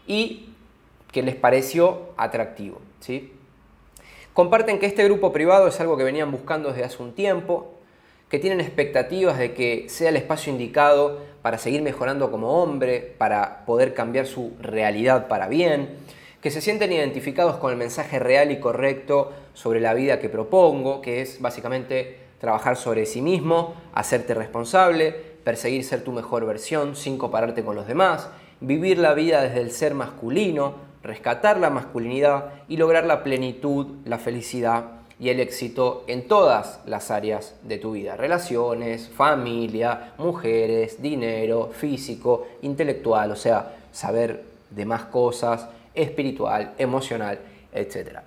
y 0.07 0.53
que 1.11 1.21
les 1.21 1.35
pareció 1.35 2.09
atractivo. 2.17 2.81
¿sí? 2.99 3.33
Comparten 4.33 4.79
que 4.79 4.85
este 4.85 5.03
grupo 5.03 5.31
privado 5.31 5.67
es 5.67 5.79
algo 5.79 5.97
que 5.97 6.03
venían 6.03 6.31
buscando 6.31 6.69
desde 6.69 6.85
hace 6.85 7.03
un 7.03 7.13
tiempo, 7.13 7.76
que 8.29 8.39
tienen 8.39 8.59
expectativas 8.59 9.37
de 9.37 9.53
que 9.53 9.85
sea 9.89 10.09
el 10.09 10.17
espacio 10.17 10.51
indicado 10.51 11.19
para 11.41 11.57
seguir 11.57 11.81
mejorando 11.81 12.29
como 12.29 12.61
hombre, 12.61 13.15
para 13.17 13.65
poder 13.65 13.93
cambiar 13.93 14.25
su 14.25 14.53
realidad 14.59 15.27
para 15.27 15.47
bien, 15.47 15.89
que 16.41 16.51
se 16.51 16.61
sienten 16.61 16.91
identificados 16.91 17.57
con 17.57 17.71
el 17.71 17.77
mensaje 17.77 18.19
real 18.19 18.51
y 18.51 18.59
correcto 18.59 19.31
sobre 19.53 19.79
la 19.79 19.93
vida 19.93 20.19
que 20.19 20.29
propongo, 20.29 21.01
que 21.01 21.21
es 21.21 21.41
básicamente 21.41 22.17
trabajar 22.39 22.75
sobre 22.75 23.05
sí 23.05 23.21
mismo, 23.21 23.75
hacerte 23.93 24.33
responsable, 24.33 25.15
perseguir 25.43 25.83
ser 25.83 26.03
tu 26.03 26.11
mejor 26.11 26.45
versión 26.45 26.95
sin 26.95 27.17
compararte 27.17 27.63
con 27.63 27.75
los 27.75 27.87
demás, 27.87 28.29
vivir 28.59 28.97
la 28.97 29.13
vida 29.13 29.41
desde 29.41 29.61
el 29.61 29.71
ser 29.71 29.93
masculino, 29.93 30.75
rescatar 31.01 31.57
la 31.57 31.69
masculinidad 31.69 32.53
y 32.67 32.77
lograr 32.77 33.05
la 33.05 33.23
plenitud, 33.23 33.95
la 34.03 34.17
felicidad 34.17 34.96
y 35.19 35.29
el 35.29 35.39
éxito 35.39 36.03
en 36.07 36.27
todas 36.27 36.79
las 36.85 37.09
áreas 37.09 37.55
de 37.63 37.77
tu 37.77 37.93
vida. 37.93 38.15
Relaciones, 38.15 39.09
familia, 39.09 40.13
mujeres, 40.17 41.01
dinero, 41.01 41.71
físico, 41.73 42.47
intelectual, 42.61 43.31
o 43.31 43.35
sea, 43.35 43.75
saber 43.91 44.43
de 44.69 44.85
más 44.85 45.03
cosas, 45.03 45.67
espiritual, 45.95 46.73
emocional, 46.77 47.39
etc. 47.73 48.19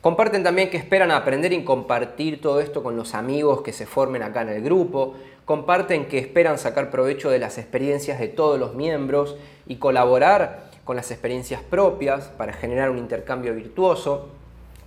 Comparten 0.00 0.42
también 0.42 0.70
que 0.70 0.78
esperan 0.78 1.10
aprender 1.10 1.52
y 1.52 1.62
compartir 1.62 2.40
todo 2.40 2.60
esto 2.60 2.82
con 2.82 2.96
los 2.96 3.14
amigos 3.14 3.60
que 3.60 3.74
se 3.74 3.84
formen 3.84 4.22
acá 4.22 4.42
en 4.42 4.48
el 4.48 4.62
grupo. 4.62 5.14
Comparten 5.44 6.06
que 6.06 6.18
esperan 6.18 6.58
sacar 6.58 6.90
provecho 6.90 7.28
de 7.28 7.38
las 7.38 7.58
experiencias 7.58 8.18
de 8.18 8.28
todos 8.28 8.58
los 8.58 8.74
miembros 8.74 9.36
y 9.66 9.76
colaborar 9.76 10.70
con 10.84 10.96
las 10.96 11.10
experiencias 11.10 11.60
propias 11.60 12.28
para 12.28 12.54
generar 12.54 12.88
un 12.88 12.96
intercambio 12.96 13.54
virtuoso. 13.54 14.28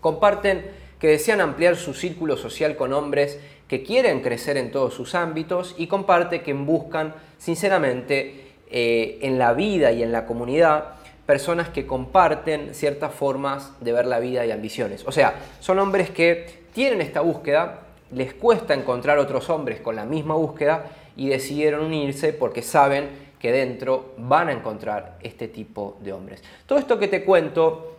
Comparten 0.01 0.65
que 1.03 1.10
desean 1.10 1.41
ampliar 1.41 1.75
su 1.75 1.93
círculo 1.93 2.38
social 2.38 2.77
con 2.77 2.93
hombres 2.93 3.38
que 3.67 3.83
quieren 3.83 4.22
crecer 4.22 4.55
en 4.55 4.72
todos 4.72 4.93
sus 4.93 5.15
ámbitos 5.15 5.75
y 5.77 5.88
comparte 5.88 6.43
que 6.43 6.53
buscan 6.53 7.13
sinceramente 7.38 8.53
eh, 8.72 9.19
en 9.22 9.38
la 9.38 9.51
vida 9.51 9.91
y 9.91 10.01
en 10.01 10.13
la 10.13 10.25
comunidad 10.25 10.91
personas 11.25 11.67
que 11.67 11.86
comparten 11.86 12.74
ciertas 12.74 13.13
formas 13.13 13.74
de 13.81 13.91
ver 13.91 14.05
la 14.05 14.19
vida 14.19 14.45
y 14.45 14.51
ambiciones. 14.51 15.05
O 15.05 15.12
sea, 15.12 15.36
son 15.60 15.77
hombres 15.79 16.10
que 16.10 16.63
tienen 16.72 17.01
esta 17.01 17.19
búsqueda, 17.19 17.81
les 18.13 18.33
cuesta 18.33 18.74
encontrar 18.74 19.17
otros 19.17 19.50
hombres 19.50 19.81
con 19.81 19.98
la 19.98 20.05
misma 20.05 20.36
búsqueda 20.36 20.86
y 21.17 21.27
decidieron 21.27 21.83
unirse 21.83 22.31
porque 22.31 22.62
saben 22.62 23.10
que 23.41 23.51
dentro 23.51 24.13
van 24.19 24.48
a 24.48 24.53
encontrar 24.53 25.17
este 25.22 25.50
tipo 25.50 25.98
de 26.01 26.13
hombres. 26.13 26.41
Todo 26.65 26.79
esto 26.79 26.98
que 26.98 27.10
te 27.10 27.25
cuento 27.25 27.93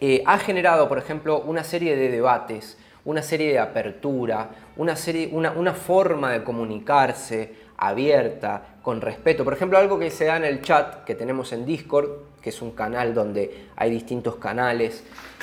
eh, 0.00 0.22
ha 0.26 0.38
generado, 0.38 0.88
por 0.88 0.98
ejemplo, 0.98 1.40
una 1.40 1.64
serie 1.64 1.96
de 1.96 2.10
debates, 2.10 2.78
una 3.04 3.22
serie 3.22 3.52
de 3.52 3.58
apertura, 3.58 4.50
una, 4.76 4.96
serie, 4.96 5.28
una, 5.32 5.52
una 5.52 5.74
forma 5.74 6.32
de 6.32 6.44
comunicarse 6.44 7.54
abierta, 7.78 8.76
con 8.82 9.00
respeto. 9.00 9.42
Por 9.42 9.52
ejemplo, 9.52 9.78
algo 9.78 9.98
que 9.98 10.10
se 10.10 10.26
da 10.26 10.36
en 10.36 10.44
el 10.44 10.62
chat 10.62 11.04
que 11.04 11.14
tenemos 11.14 11.52
en 11.52 11.66
Discord, 11.66 12.08
que 12.40 12.50
es 12.50 12.62
un 12.62 12.70
canal 12.70 13.14
donde 13.14 13.66
hay 13.74 13.90
distintos 13.90 14.36
canales, 14.36 15.02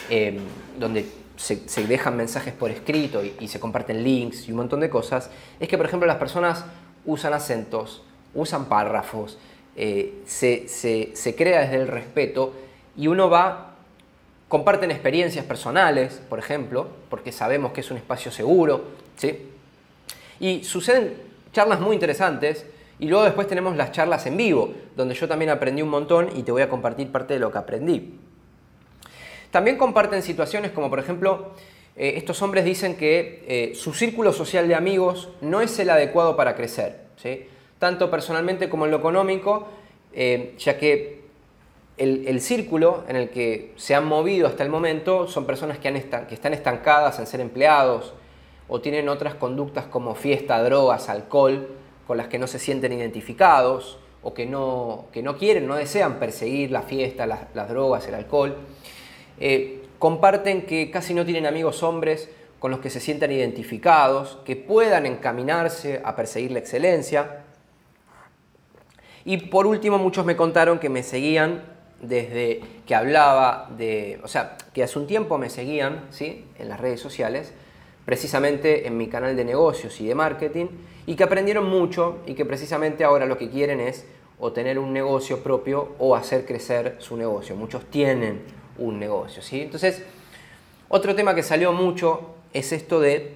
em, 0.10 0.38
donde 0.80 1.06
se, 1.36 1.88
dejan 1.88 2.16
mensajes 2.16 2.54
por 2.54 2.72
escrito 2.72 3.22
y 3.24 3.48
se 3.50 3.60
comparten 3.60 4.02
links 4.02 4.48
y 4.48 4.52
un 4.52 4.58
montón 4.58 4.80
de 4.80 4.90
cosas, 4.90 5.30
es 5.60 5.68
que, 5.68 5.78
por 5.78 5.86
ejemplo, 5.86 6.08
las 6.08 6.16
personas 6.16 6.64
usan 7.06 7.34
acentos, 7.34 8.04
usan 8.34 8.66
párrafos, 8.66 9.38
eh, 9.76 10.22
se, 10.26 11.36
crea 11.36 11.62
desde 11.62 11.76
el 11.78 11.88
respeto 11.88 12.54
y 12.96 13.08
uno 13.08 13.30
va, 13.30 13.73
comparten 14.54 14.92
experiencias 14.92 15.44
personales, 15.46 16.22
por 16.30 16.38
ejemplo, 16.38 16.88
porque 17.10 17.32
sabemos 17.32 17.72
que 17.72 17.82
es 17.82 17.90
un 17.90 17.98
espacio 17.98 18.32
seguro, 18.32 18.84
¿sí? 19.16 19.50
Y 20.40 20.64
suceden 20.64 21.16
charlas 21.52 21.80
muy 21.80 21.96
interesantes 21.96 22.68
y 23.00 23.08
luego 23.08 23.24
después 23.24 23.48
tenemos 23.48 23.76
las 23.76 23.92
charlas 23.92 24.28
en 24.28 24.38
vivo, 24.38 24.72
donde 24.96 25.16
yo 25.16 25.28
también 25.28 25.50
aprendí 25.50 25.82
un 25.82 25.90
montón 25.90 26.30
y 26.36 26.44
te 26.44 26.52
voy 26.52 26.62
a 26.62 26.70
compartir 26.70 27.12
parte 27.12 27.34
de 27.34 27.40
lo 27.40 27.52
que 27.52 27.58
aprendí. 27.58 28.14
También 29.50 29.76
comparten 29.76 30.22
situaciones 30.22 30.70
como 30.70 30.88
por 30.88 31.00
ejemplo, 31.00 31.54
eh, 31.96 32.14
estos 32.18 32.40
hombres 32.44 32.64
dicen 32.64 32.96
que 32.96 33.44
eh, 33.48 33.74
su 33.74 33.96
círculo 33.96 34.32
social 34.32 34.68
de 34.68 34.76
amigos 34.76 35.30
no 35.42 35.62
es 35.62 35.80
el 35.80 35.90
adecuado 35.90 36.36
para 36.36 36.56
crecer. 36.56 37.02
¿sí? 37.18 37.48
tanto 37.84 38.10
personalmente 38.10 38.70
como 38.70 38.86
en 38.86 38.92
lo 38.92 38.98
económico, 38.98 39.68
eh, 40.14 40.56
ya 40.58 40.78
que 40.78 41.23
el, 41.98 42.42
círculo 42.42 43.04
en 43.08 43.16
el 43.16 43.30
que 43.30 43.74
se 43.76 43.94
han 43.94 44.06
movido 44.06 44.48
hasta 44.48 44.64
el 44.64 44.70
momento 44.70 45.28
son 45.28 45.46
personas 45.46 45.78
que, 45.78 45.90
están 45.90 46.54
estancadas 46.54 47.20
en 47.20 47.28
ser 47.28 47.40
empleados 47.40 48.14
o 48.68 48.82
tienen 48.82 49.10
otras 49.10 49.36
conductas 49.36 49.86
como 49.86 50.16
fiesta, 50.16 50.62
drogas, 50.64 51.10
alcohol, 51.10 51.70
con 52.08 52.18
las 52.18 52.28
que 52.28 52.40
no 52.40 52.48
se 52.48 52.60
sienten 52.60 52.94
identificados 52.94 54.00
o 54.24 54.34
que 54.34 54.46
no, 54.46 55.06
que 55.12 55.22
no 55.22 55.38
quieren, 55.38 55.68
no 55.68 55.76
desean 55.76 56.18
perseguir 56.18 56.72
la 56.72 56.82
fiesta, 56.82 57.28
las, 57.28 57.70
drogas, 57.70 58.08
el 58.08 58.16
alcohol. 58.16 58.58
Eh, 59.40 59.84
comparten 60.00 60.66
que 60.66 60.90
casi 60.90 61.14
no 61.14 61.26
tienen 61.26 61.46
amigos 61.46 61.84
hombres 61.84 62.30
con 62.60 62.72
los 62.72 62.80
que 62.80 62.90
se 62.90 63.02
sientan 63.02 63.32
identificados, 63.32 64.40
que 64.46 64.56
puedan 64.56 65.06
encaminarse 65.06 66.02
a 66.04 66.16
perseguir 66.16 66.52
la 66.52 66.60
excelencia. 66.60 67.44
Y 69.26 69.38
por 69.38 69.68
último, 69.68 69.98
muchos 69.98 70.26
me 70.26 70.36
contaron 70.36 70.80
que 70.80 70.90
me 70.90 71.04
seguían 71.04 71.73
desde 72.04 72.62
que 72.86 72.94
hablaba 72.94 73.70
de, 73.78 74.20
o 74.24 74.28
sea, 74.28 74.58
que 74.74 74.84
hace 74.84 75.00
un 75.00 75.08
tiempo 75.08 75.38
me 75.38 75.50
seguían, 75.50 76.06
¿sí? 76.12 76.46
En 76.60 76.70
las 76.70 76.80
redes 76.80 77.00
sociales, 77.00 77.54
precisamente 78.06 78.86
en 78.86 78.98
mi 78.98 79.08
canal 79.08 79.36
de 79.36 79.46
negocios 79.46 80.00
y 80.02 80.08
de 80.08 80.14
marketing, 80.14 80.68
y 81.06 81.16
que 81.16 81.24
aprendieron 81.24 81.66
mucho 81.66 82.20
y 82.28 82.34
que 82.34 82.46
precisamente 82.46 83.04
ahora 83.04 83.26
lo 83.26 83.38
que 83.38 83.50
quieren 83.50 83.80
es 83.80 84.06
o 84.40 84.52
tener 84.52 84.78
un 84.78 84.94
negocio 84.94 85.42
propio 85.42 85.94
o 86.00 86.16
hacer 86.16 86.46
crecer 86.46 86.98
su 87.00 87.18
negocio. 87.18 87.56
Muchos 87.56 87.86
tienen 87.86 88.42
un 88.78 89.00
negocio, 89.00 89.42
¿sí? 89.42 89.62
Entonces, 89.62 90.04
Otro 90.90 91.16
tema 91.16 91.34
que 91.34 91.42
salió 91.42 91.74
mucho 91.74 92.36
es 92.54 92.72
esto 92.72 93.00
de 93.00 93.34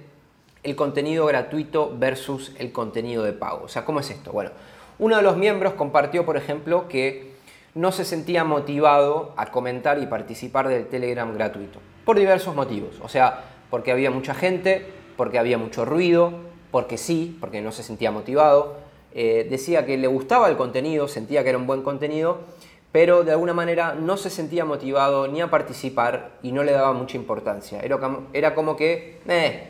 el 0.62 0.76
contenido 0.76 1.26
gratuito 1.26 1.92
versus 1.92 2.52
el 2.56 2.70
contenido 2.70 3.24
de 3.24 3.32
pago. 3.32 3.64
O 3.64 3.68
sea, 3.68 3.84
¿cómo 3.84 3.98
es 3.98 4.10
esto? 4.10 4.30
Bueno, 4.30 4.52
uno 5.00 5.16
de 5.16 5.22
los 5.22 5.36
miembros 5.36 5.72
compartió, 5.72 6.24
por 6.24 6.36
ejemplo, 6.36 6.86
que 6.86 7.32
no 7.74 7.92
se 7.92 8.04
sentía 8.04 8.44
motivado 8.44 9.32
a 9.36 9.50
comentar 9.50 9.98
y 9.98 10.06
participar 10.06 10.68
del 10.68 10.86
Telegram 10.86 11.32
gratuito, 11.34 11.80
por 12.04 12.18
diversos 12.18 12.54
motivos. 12.54 13.00
O 13.02 13.08
sea, 13.08 13.44
porque 13.70 13.92
había 13.92 14.10
mucha 14.10 14.34
gente, 14.34 14.86
porque 15.16 15.38
había 15.38 15.58
mucho 15.58 15.84
ruido, 15.84 16.32
porque 16.70 16.98
sí, 16.98 17.36
porque 17.40 17.60
no 17.60 17.72
se 17.72 17.82
sentía 17.82 18.10
motivado. 18.10 18.76
Eh, 19.12 19.46
decía 19.50 19.86
que 19.86 19.96
le 19.96 20.06
gustaba 20.06 20.48
el 20.48 20.56
contenido, 20.56 21.08
sentía 21.08 21.42
que 21.42 21.50
era 21.50 21.58
un 21.58 21.66
buen 21.66 21.82
contenido, 21.82 22.40
pero 22.92 23.24
de 23.24 23.32
alguna 23.32 23.54
manera 23.54 23.94
no 23.94 24.16
se 24.16 24.30
sentía 24.30 24.64
motivado 24.64 25.28
ni 25.28 25.40
a 25.40 25.50
participar 25.50 26.38
y 26.42 26.52
no 26.52 26.62
le 26.62 26.72
daba 26.72 26.92
mucha 26.92 27.16
importancia. 27.16 27.80
Era 27.80 27.98
como, 27.98 28.26
era 28.32 28.54
como 28.54 28.76
que, 28.76 29.20
eh, 29.28 29.68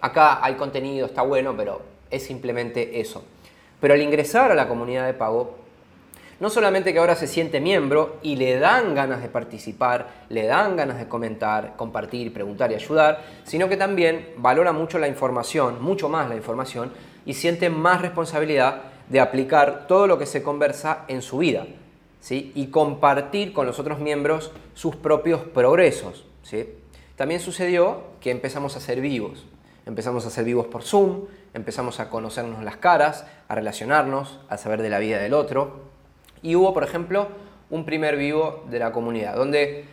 acá 0.00 0.44
hay 0.44 0.54
contenido, 0.54 1.06
está 1.06 1.22
bueno, 1.22 1.56
pero 1.56 1.82
es 2.10 2.24
simplemente 2.24 3.00
eso. 3.00 3.24
Pero 3.80 3.94
al 3.94 4.02
ingresar 4.02 4.52
a 4.52 4.54
la 4.54 4.68
comunidad 4.68 5.06
de 5.06 5.14
pago, 5.14 5.59
no 6.40 6.50
solamente 6.50 6.92
que 6.92 6.98
ahora 6.98 7.14
se 7.14 7.26
siente 7.26 7.60
miembro 7.60 8.16
y 8.22 8.36
le 8.36 8.58
dan 8.58 8.94
ganas 8.94 9.22
de 9.22 9.28
participar, 9.28 10.08
le 10.28 10.46
dan 10.46 10.76
ganas 10.76 10.98
de 10.98 11.06
comentar, 11.06 11.76
compartir, 11.76 12.32
preguntar 12.32 12.72
y 12.72 12.74
ayudar, 12.74 13.22
sino 13.44 13.68
que 13.68 13.76
también 13.76 14.30
valora 14.38 14.72
mucho 14.72 14.98
la 14.98 15.08
información, 15.08 15.82
mucho 15.82 16.08
más 16.08 16.28
la 16.28 16.36
información, 16.36 16.92
y 17.24 17.34
siente 17.34 17.70
más 17.70 18.02
responsabilidad 18.02 18.82
de 19.08 19.20
aplicar 19.20 19.86
todo 19.86 20.06
lo 20.06 20.18
que 20.18 20.26
se 20.26 20.42
conversa 20.42 21.04
en 21.08 21.22
su 21.22 21.38
vida. 21.38 21.66
¿sí? 22.20 22.52
y 22.54 22.66
compartir 22.66 23.52
con 23.52 23.66
los 23.66 23.78
otros 23.78 23.98
miembros 23.98 24.52
sus 24.74 24.94
propios 24.96 25.40
progresos. 25.40 26.24
¿sí? 26.42 26.68
También 27.16 27.40
sucedió 27.40 28.02
que 28.20 28.30
empezamos 28.30 28.76
a 28.76 28.80
ser 28.80 29.00
vivos. 29.00 29.44
Empezamos 29.86 30.26
a 30.26 30.30
ser 30.30 30.44
vivos 30.44 30.66
por 30.66 30.82
Zoom, 30.82 31.24
empezamos 31.54 31.98
a 32.00 32.10
conocernos 32.10 32.62
las 32.62 32.76
caras, 32.76 33.26
a 33.48 33.54
relacionarnos, 33.54 34.40
a 34.48 34.56
saber 34.58 34.82
de 34.82 34.90
la 34.90 34.98
vida 34.98 35.18
del 35.18 35.34
otro. 35.34 35.89
Y 36.42 36.56
hubo, 36.56 36.72
por 36.72 36.84
ejemplo, 36.84 37.28
un 37.70 37.84
primer 37.84 38.16
vivo 38.16 38.64
de 38.70 38.78
la 38.78 38.92
comunidad, 38.92 39.36
donde, 39.36 39.84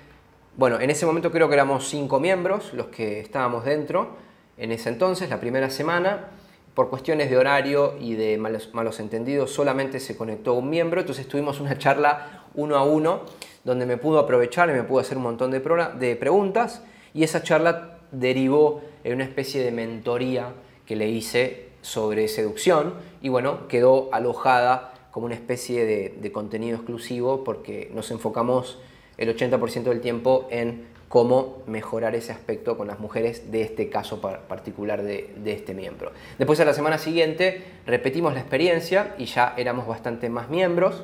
bueno, 0.56 0.80
en 0.80 0.90
ese 0.90 1.06
momento 1.06 1.32
creo 1.32 1.48
que 1.48 1.54
éramos 1.54 1.88
cinco 1.88 2.20
miembros 2.20 2.74
los 2.74 2.88
que 2.88 3.20
estábamos 3.20 3.66
dentro. 3.66 4.16
En 4.58 4.72
ese 4.72 4.90
entonces, 4.90 5.30
la 5.30 5.40
primera 5.40 5.70
semana, 5.70 6.30
por 6.74 6.90
cuestiones 6.90 7.30
de 7.30 7.38
horario 7.38 7.96
y 8.00 8.16
de 8.16 8.38
malos, 8.38 8.74
malos 8.74 9.00
entendidos, 9.00 9.52
solamente 9.52 10.00
se 10.00 10.16
conectó 10.16 10.54
un 10.54 10.70
miembro, 10.70 11.02
entonces 11.02 11.28
tuvimos 11.28 11.60
una 11.60 11.78
charla 11.78 12.46
uno 12.56 12.76
a 12.76 12.84
uno, 12.84 13.22
donde 13.64 13.86
me 13.86 13.98
pudo 13.98 14.20
aprovechar 14.20 14.70
y 14.70 14.74
me 14.74 14.84
pudo 14.84 15.02
hacer 15.02 15.18
un 15.18 15.24
montón 15.24 15.52
de, 15.52 15.60
de 16.00 16.16
preguntas, 16.16 16.82
y 17.14 17.24
esa 17.24 17.44
charla 17.44 18.00
derivó 18.12 18.82
en 19.04 19.16
una 19.16 19.26
especie 19.26 19.64
de 19.64 19.72
mentoría 19.72 20.54
que 20.86 20.96
le 20.96 21.10
hice 21.10 21.70
sobre 21.82 22.28
seducción, 22.28 22.94
y 23.22 23.30
bueno, 23.30 23.68
quedó 23.68 24.10
alojada 24.12 24.94
como 25.18 25.26
una 25.26 25.34
especie 25.34 25.84
de, 26.22 26.32
contenido 26.32 26.76
exclusivo 26.76 27.44
porque 27.44 27.90
nos 27.92 28.12
enfocamos 28.12 28.78
el 29.18 29.36
80% 29.36 29.86
del 29.86 30.00
tiempo 30.00 30.48
en 30.52 30.86
cómo 31.10 31.64
mejorar 31.66 32.14
ese 32.14 32.32
aspecto 32.32 32.78
con 32.78 32.86
las 32.86 33.00
mujeres 33.00 33.52
de 33.52 33.64
este 33.64 33.90
caso 33.90 34.22
particular 34.22 35.02
de, 35.02 35.34
este 35.44 35.74
miembro. 35.74 36.12
Después 36.38 36.60
a 36.60 36.66
la 36.66 36.74
semana 36.76 37.00
siguiente 37.00 37.64
repetimos 37.88 38.36
la 38.36 38.42
experiencia 38.42 39.16
y 39.18 39.26
ya 39.26 39.56
éramos 39.58 39.88
bastante 39.88 40.30
más 40.30 40.50
miembros 40.50 41.04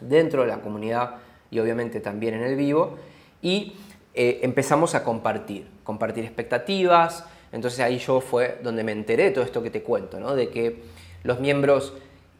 dentro 0.00 0.42
de 0.42 0.48
la 0.48 0.60
comunidad 0.60 1.18
y 1.52 1.60
obviamente 1.60 2.00
también 2.00 2.34
en 2.34 2.42
el 2.42 2.56
vivo 2.56 2.96
y 3.40 3.74
eh, 4.14 4.40
empezamos 4.42 4.96
a 4.96 5.04
compartir, 5.04 5.68
compartir 5.84 6.24
expectativas, 6.24 7.24
entonces 7.52 7.78
ahí 7.78 7.98
yo 7.98 8.20
fue 8.20 8.58
donde 8.64 8.82
me 8.82 8.90
enteré 8.90 9.30
todo 9.30 9.44
esto 9.44 9.62
que 9.62 9.70
te 9.70 9.84
cuento, 9.84 10.18
¿no? 10.18 10.34
de 10.34 10.48
que 10.48 10.82
los 11.22 11.38
miembros 11.38 11.92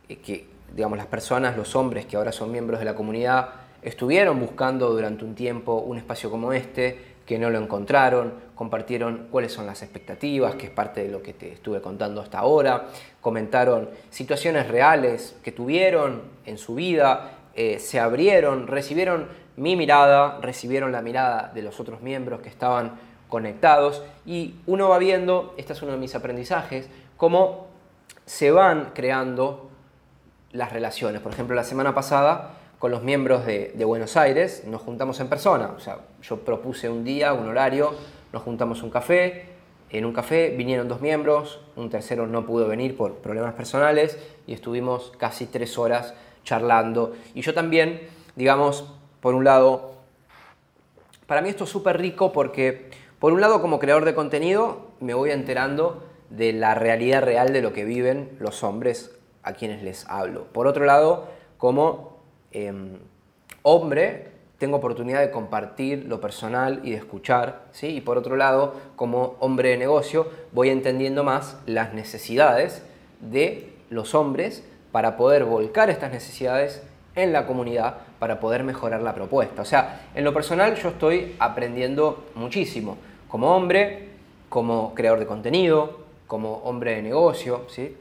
eh, 0.09 0.17
que 0.17 0.58
digamos, 0.75 0.99
las 0.99 1.07
personas, 1.07 1.57
los 1.57 1.75
hombres 1.77 2.07
que 2.07 2.17
ahora 2.17 2.33
son 2.33 2.51
miembros 2.51 2.79
de 2.79 2.85
la 2.85 2.95
comunidad, 2.95 3.49
estuvieron 3.83 4.41
buscando 4.41 4.91
durante 4.91 5.25
un 5.25 5.35
tiempo 5.35 5.75
un 5.79 5.99
espacio 5.99 6.31
como 6.31 6.53
este, 6.53 7.17
que 7.29 7.39
no 7.39 7.51
lo 7.51 7.59
encontraron, 7.59 8.33
compartieron 8.55 9.29
cuáles 9.31 9.53
son 9.53 9.67
las 9.67 9.83
expectativas, 9.83 10.55
que 10.55 10.67
es 10.67 10.73
parte 10.73 11.05
de 11.05 11.11
lo 11.11 11.23
que 11.23 11.35
te 11.35 11.53
estuve 11.53 11.81
contando 11.83 12.21
hasta 12.23 12.39
ahora, 12.39 12.87
comentaron 13.21 13.91
situaciones 14.11 14.67
reales 14.69 15.37
que 15.43 15.53
tuvieron 15.53 16.23
en 16.47 16.57
su 16.57 16.75
vida, 16.75 17.33
eh, 17.55 17.79
se 17.81 18.01
abrieron, 18.01 18.67
recibieron 18.67 19.29
mi 19.57 19.77
mirada, 19.77 20.39
recibieron 20.41 20.91
la 20.91 21.03
mirada 21.03 21.53
de 21.55 21.63
los 21.63 21.81
otros 21.81 22.01
miembros 22.01 22.41
que 22.41 22.49
estaban 22.49 22.93
conectados 23.29 24.03
y 24.25 24.55
uno 24.67 24.89
va 24.89 24.99
viendo, 24.99 25.55
este 25.59 25.75
es 25.75 25.83
uno 25.83 25.93
de 25.93 25.99
mis 25.99 26.15
aprendizajes, 26.15 26.89
cómo 27.17 27.67
se 28.25 28.51
van 28.51 28.93
creando 28.95 29.68
las 30.53 30.73
relaciones. 30.73 31.21
Por 31.21 31.33
ejemplo, 31.33 31.55
la 31.55 31.65
semana 31.65 31.95
pasada 31.95 32.55
con 32.79 32.91
los 32.91 33.03
miembros 33.03 33.45
de, 33.45 33.85
Buenos 33.85 34.17
Aires 34.17 34.63
nos 34.67 34.83
juntamos 34.83 35.21
en 35.21 35.29
persona. 35.29 35.73
O 35.77 35.81
sea, 35.81 35.99
yo 36.23 36.39
propuse 36.41 36.89
un 36.89 37.05
día, 37.05 37.33
un 37.33 37.49
horario, 37.49 37.95
nos 38.33 38.43
juntamos 38.43 38.83
un 38.83 38.91
café. 38.91 39.47
En 39.91 40.05
un 40.05 40.13
café 40.13 40.55
vinieron 40.57 40.87
dos 40.87 41.01
miembros, 41.01 41.61
un 41.75 41.89
tercero 41.89 42.27
no 42.27 42.45
pudo 42.45 42.69
venir 42.69 42.97
por 42.97 43.17
problemas 43.17 43.55
personales 43.55 44.19
y 44.47 44.53
estuvimos 44.53 45.13
casi 45.19 45.47
tres 45.47 45.79
horas 45.79 46.15
charlando. 46.45 47.15
Y 47.35 47.41
yo 47.41 47.55
también, 47.55 48.01
digamos, 48.37 48.93
por 49.21 49.35
un 49.35 49.45
lado, 49.45 49.95
para 51.27 51.41
mí 51.41 51.49
esto 51.49 51.65
es 51.65 51.71
súper 51.71 51.99
rico 51.99 52.33
porque, 52.33 52.91
por 53.19 53.33
un 53.33 53.41
lado, 53.41 53.63
como 53.63 53.79
creador 53.79 54.05
de 54.05 54.15
contenido, 54.15 54.89
me 55.01 55.15
voy 55.15 55.31
enterando 55.31 56.05
de 56.29 56.53
la 56.53 56.75
realidad 56.75 57.23
real 57.23 57.55
de 57.55 57.63
lo 57.63 57.73
que 57.73 57.85
viven 57.85 58.37
los 58.39 58.63
hombres 58.63 59.18
a 59.49 59.55
quienes 59.55 59.83
les 59.83 60.07
hablo. 60.09 60.45
Por 60.53 60.67
otro 60.67 60.85
lado, 60.85 61.27
como 61.57 62.19
em, 62.53 62.99
hombre, 63.63 64.29
tengo 64.59 64.77
oportunidad 64.77 65.21
de 65.21 65.31
compartir 65.31 66.05
lo 66.07 66.21
personal 66.21 66.81
y 66.85 66.91
de 66.91 66.97
escuchar, 66.97 67.63
¿sí? 67.73 67.87
Y 67.87 68.01
por 68.03 68.19
otro 68.19 68.37
lado, 68.37 68.75
como 68.95 69.37
hombre 69.41 69.71
de 69.71 69.79
negocio, 69.79 70.29
voy 70.53 70.69
entendiendo 70.69 71.25
más 71.25 71.57
las 71.65 71.95
necesidades 71.95 72.83
de 73.21 73.73
los 73.89 74.15
hombres 74.15 74.65
para 74.93 75.17
poder 75.17 75.45
volcar 75.45 75.89
estas 75.89 76.13
necesidades 76.13 76.83
en 77.15 77.33
la 77.33 77.47
comunidad 77.47 77.99
para 78.19 78.41
poder 78.41 78.65
mejorar 78.65 79.01
la 79.01 79.15
propuesta. 79.15 79.63
O 79.63 79.65
sea, 79.65 80.11
en 80.15 80.25
lo 80.25 80.35
personal 80.35 80.75
yo 80.75 80.91
estoy 80.91 81.37
aprendiendo 81.39 82.27
muchísimo, 82.35 82.99
como 83.29 83.57
hombre, 83.57 84.11
como 84.51 84.95
creador 84.95 85.21
de 85.21 85.27
contenido, 85.27 86.01
como 86.27 86.57
hombre 86.59 86.97
de 86.97 87.03
negocio, 87.03 87.65
¿sí? 87.69 87.97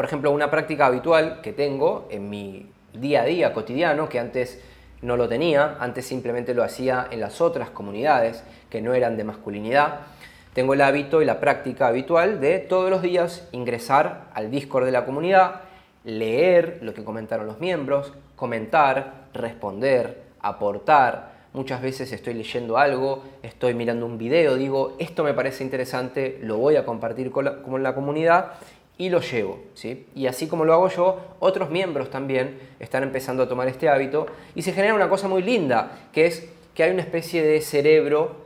Por 0.00 0.06
ejemplo, 0.06 0.30
una 0.30 0.50
práctica 0.50 0.86
habitual 0.86 1.42
que 1.42 1.52
tengo 1.52 2.08
en 2.10 2.30
mi 2.30 2.72
día 2.94 3.20
a 3.20 3.26
día 3.26 3.52
cotidiano, 3.52 4.08
que 4.08 4.18
antes 4.18 4.58
no 5.02 5.18
lo 5.18 5.28
tenía, 5.28 5.76
antes 5.78 6.06
simplemente 6.06 6.54
lo 6.54 6.64
hacía 6.64 7.06
en 7.10 7.20
las 7.20 7.42
otras 7.42 7.68
comunidades 7.68 8.42
que 8.70 8.80
no 8.80 8.94
eran 8.94 9.18
de 9.18 9.24
masculinidad, 9.24 9.98
tengo 10.54 10.72
el 10.72 10.80
hábito 10.80 11.20
y 11.20 11.26
la 11.26 11.38
práctica 11.38 11.88
habitual 11.88 12.40
de 12.40 12.60
todos 12.60 12.88
los 12.88 13.02
días 13.02 13.46
ingresar 13.52 14.28
al 14.32 14.50
Discord 14.50 14.86
de 14.86 14.92
la 14.92 15.04
comunidad, 15.04 15.64
leer 16.04 16.78
lo 16.80 16.94
que 16.94 17.04
comentaron 17.04 17.46
los 17.46 17.60
miembros, 17.60 18.14
comentar, 18.36 19.26
responder, 19.34 20.22
aportar. 20.40 21.40
Muchas 21.52 21.82
veces 21.82 22.10
estoy 22.12 22.32
leyendo 22.32 22.78
algo, 22.78 23.22
estoy 23.42 23.74
mirando 23.74 24.06
un 24.06 24.16
video, 24.16 24.54
digo, 24.54 24.96
esto 24.98 25.24
me 25.24 25.34
parece 25.34 25.62
interesante, 25.62 26.38
lo 26.40 26.56
voy 26.56 26.76
a 26.76 26.86
compartir 26.86 27.30
con 27.30 27.44
la, 27.44 27.56
la 27.80 27.94
comunidad 27.94 28.52
y 29.00 29.08
lo 29.08 29.22
llevo. 29.22 29.60
¿sí? 29.72 30.06
Y 30.14 30.26
así 30.26 30.46
como 30.46 30.66
lo 30.66 30.74
hago 30.74 30.88
yo, 30.90 31.18
otros 31.40 31.70
miembros 31.70 32.10
también 32.10 32.58
están 32.78 33.02
empezando 33.02 33.42
a 33.42 33.48
tomar 33.48 33.66
este 33.66 33.88
hábito 33.88 34.26
y 34.54 34.60
se 34.60 34.74
genera 34.74 34.92
una 34.92 35.08
cosa 35.08 35.26
muy 35.26 35.42
linda, 35.42 36.10
que 36.12 36.26
es 36.26 36.46
que 36.74 36.82
hay 36.82 36.90
una 36.90 37.00
especie 37.00 37.42
de 37.42 37.62
cerebro 37.62 38.36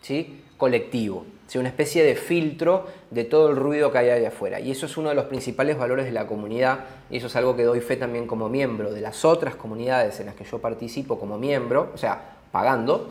¿sí? 0.00 0.42
colectivo, 0.56 1.26
¿sí? 1.46 1.58
una 1.58 1.68
especie 1.68 2.02
de 2.04 2.16
filtro 2.16 2.86
de 3.10 3.24
todo 3.24 3.50
el 3.50 3.56
ruido 3.56 3.92
que 3.92 3.98
hay 3.98 4.08
allá 4.08 4.28
afuera. 4.28 4.60
Y 4.60 4.70
eso 4.70 4.86
es 4.86 4.96
uno 4.96 5.10
de 5.10 5.14
los 5.14 5.26
principales 5.26 5.76
valores 5.76 6.06
de 6.06 6.12
la 6.12 6.26
comunidad 6.26 6.86
y 7.10 7.18
eso 7.18 7.26
es 7.26 7.36
algo 7.36 7.54
que 7.54 7.64
doy 7.64 7.82
fe 7.82 7.98
también 7.98 8.26
como 8.26 8.48
miembro 8.48 8.94
de 8.94 9.02
las 9.02 9.26
otras 9.26 9.56
comunidades 9.56 10.18
en 10.20 10.26
las 10.26 10.36
que 10.36 10.44
yo 10.44 10.58
participo 10.58 11.20
como 11.20 11.36
miembro, 11.36 11.90
o 11.92 11.98
sea, 11.98 12.38
pagando. 12.50 13.10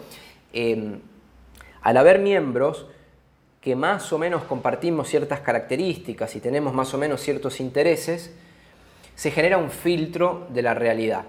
Em, 0.51 0.99
al 1.83 1.97
haber 1.97 2.17
miembros, 2.17 2.87
que 3.65 3.75
más 3.75 4.13
o 4.13 4.19
menos 4.19 4.43
compartimos 4.43 5.09
ciertas 5.09 5.39
características 5.39 6.35
y 6.35 6.39
tenemos 6.39 6.71
más 6.75 6.93
o 6.93 6.99
menos 6.99 7.19
ciertos 7.19 7.59
intereses, 7.59 8.31
se 9.15 9.31
genera 9.31 9.57
un 9.57 9.71
filtro 9.71 10.45
de 10.49 10.61
la 10.61 10.75
realidad. 10.75 11.23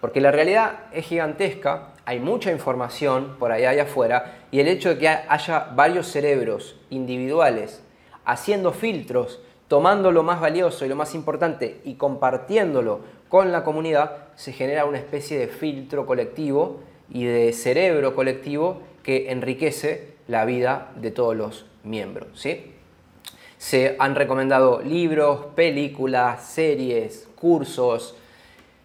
Porque 0.00 0.22
la 0.22 0.30
realidad 0.30 0.86
es 0.94 1.04
gigantesca, 1.04 1.92
hay 2.06 2.20
mucha 2.20 2.50
información 2.50 3.36
por 3.38 3.52
allá 3.52 3.74
y 3.74 3.80
afuera, 3.80 4.46
y 4.50 4.60
el 4.60 4.68
hecho 4.68 4.88
de 4.88 4.98
que 4.98 5.08
haya 5.08 5.68
varios 5.74 6.06
cerebros 6.06 6.80
individuales 6.88 7.82
haciendo 8.24 8.72
filtros, 8.72 9.42
tomando 9.68 10.10
lo 10.10 10.22
más 10.22 10.40
valioso 10.40 10.86
y 10.86 10.88
lo 10.88 10.96
más 10.96 11.14
importante 11.14 11.82
y 11.84 11.96
compartiéndolo 11.96 13.00
con 13.28 13.52
la 13.52 13.62
comunidad, 13.62 14.28
se 14.36 14.54
genera 14.54 14.86
una 14.86 14.96
especie 14.96 15.38
de 15.38 15.48
filtro 15.48 16.06
colectivo 16.06 16.80
y 17.10 17.24
de 17.24 17.52
cerebro 17.52 18.14
colectivo 18.14 18.80
que 19.02 19.30
enriquece 19.30 20.16
la 20.28 20.44
vida 20.44 20.92
de 20.96 21.10
todos 21.10 21.34
los 21.34 21.66
miembros. 21.82 22.28
¿sí? 22.34 22.72
Se 23.56 23.96
han 23.98 24.14
recomendado 24.14 24.80
libros, 24.82 25.46
películas, 25.56 26.44
series, 26.44 27.28
cursos. 27.34 28.14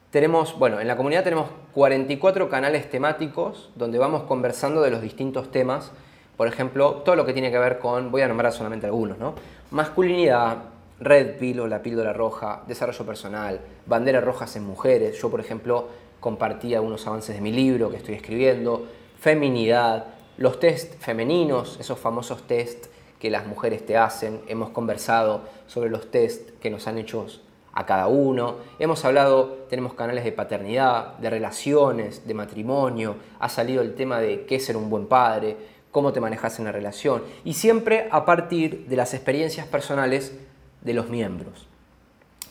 Tenemos, 0.10 0.58
bueno, 0.58 0.80
en 0.80 0.88
la 0.88 0.98
comunidad 0.98 1.24
tenemos 1.24 1.50
44 1.74 2.50
canales 2.50 2.90
temáticos 2.90 3.70
donde 3.76 4.00
vamos 4.00 4.24
conversando 4.24 4.82
de 4.82 4.90
los 4.90 5.02
distintos 5.02 5.52
temas. 5.52 5.92
Por 6.38 6.48
ejemplo, 6.48 7.04
todo 7.06 7.16
lo 7.16 7.26
que 7.26 7.34
tiene 7.34 7.52
que 7.52 7.60
ver 7.60 7.78
con, 7.78 8.12
voy 8.12 8.22
a 8.22 8.28
nombrar 8.28 8.52
solamente 8.52 8.88
algunos, 8.88 9.20
¿no? 9.20 9.36
Masculinidad, 9.70 10.58
Red 11.00 11.38
Pill 11.38 11.60
o 11.60 11.68
la 11.68 11.82
píldora 11.82 12.14
roja, 12.14 12.64
desarrollo 12.68 13.06
personal, 13.06 13.60
banderas 13.86 14.24
rojas 14.24 14.56
en 14.56 14.64
mujeres. 14.66 15.20
Yo, 15.22 15.30
por 15.30 15.40
ejemplo, 15.40 15.88
compartí 16.20 16.74
algunos 16.74 17.06
avances 17.06 17.36
de 17.36 17.42
mi 17.42 17.52
libro 17.52 17.90
que 17.90 17.98
estoy 17.98 18.16
escribiendo, 18.16 18.88
feminidad, 19.20 20.06
los 20.38 20.60
test 20.60 20.96
femeninos, 21.00 21.78
esos 21.80 22.00
famosos 22.00 22.48
test 22.48 22.88
que 23.20 23.30
las 23.30 23.46
mujeres 23.46 23.86
te 23.86 23.98
hacen. 23.98 24.42
Hemos 24.48 24.70
conversado 24.72 25.42
sobre 25.68 25.90
los 25.90 26.12
test 26.12 26.50
que 26.60 26.70
nos 26.70 26.88
han 26.88 26.98
hecho 26.98 27.26
a 27.74 27.86
cada 27.86 28.08
uno. 28.08 28.58
Hemos 28.80 29.06
hablado, 29.06 29.66
tenemos 29.70 29.94
canales 29.94 30.24
de 30.24 30.32
paternidad, 30.32 31.18
de 31.20 31.30
relaciones, 31.30 32.28
de 32.28 32.34
matrimonio. 32.34 33.16
Ha 33.40 33.50
salido 33.50 33.82
el 33.82 33.96
tema 33.96 34.20
de 34.20 34.46
qué 34.46 34.56
es 34.56 34.66
ser 34.66 34.78
un 34.78 34.90
buen 34.90 35.08
padre, 35.08 35.58
cómo 35.92 36.12
te 36.12 36.20
manejas 36.20 36.60
en 36.60 36.66
la 36.66 36.72
relación. 36.72 37.24
Y 37.44 37.54
siempre 37.54 38.08
a 38.12 38.26
partir 38.26 38.88
de 38.88 38.96
las 38.96 39.14
experiencias 39.14 39.68
personales 39.68 40.36
de 40.82 40.94
los 40.94 41.10
miembros. 41.10 41.68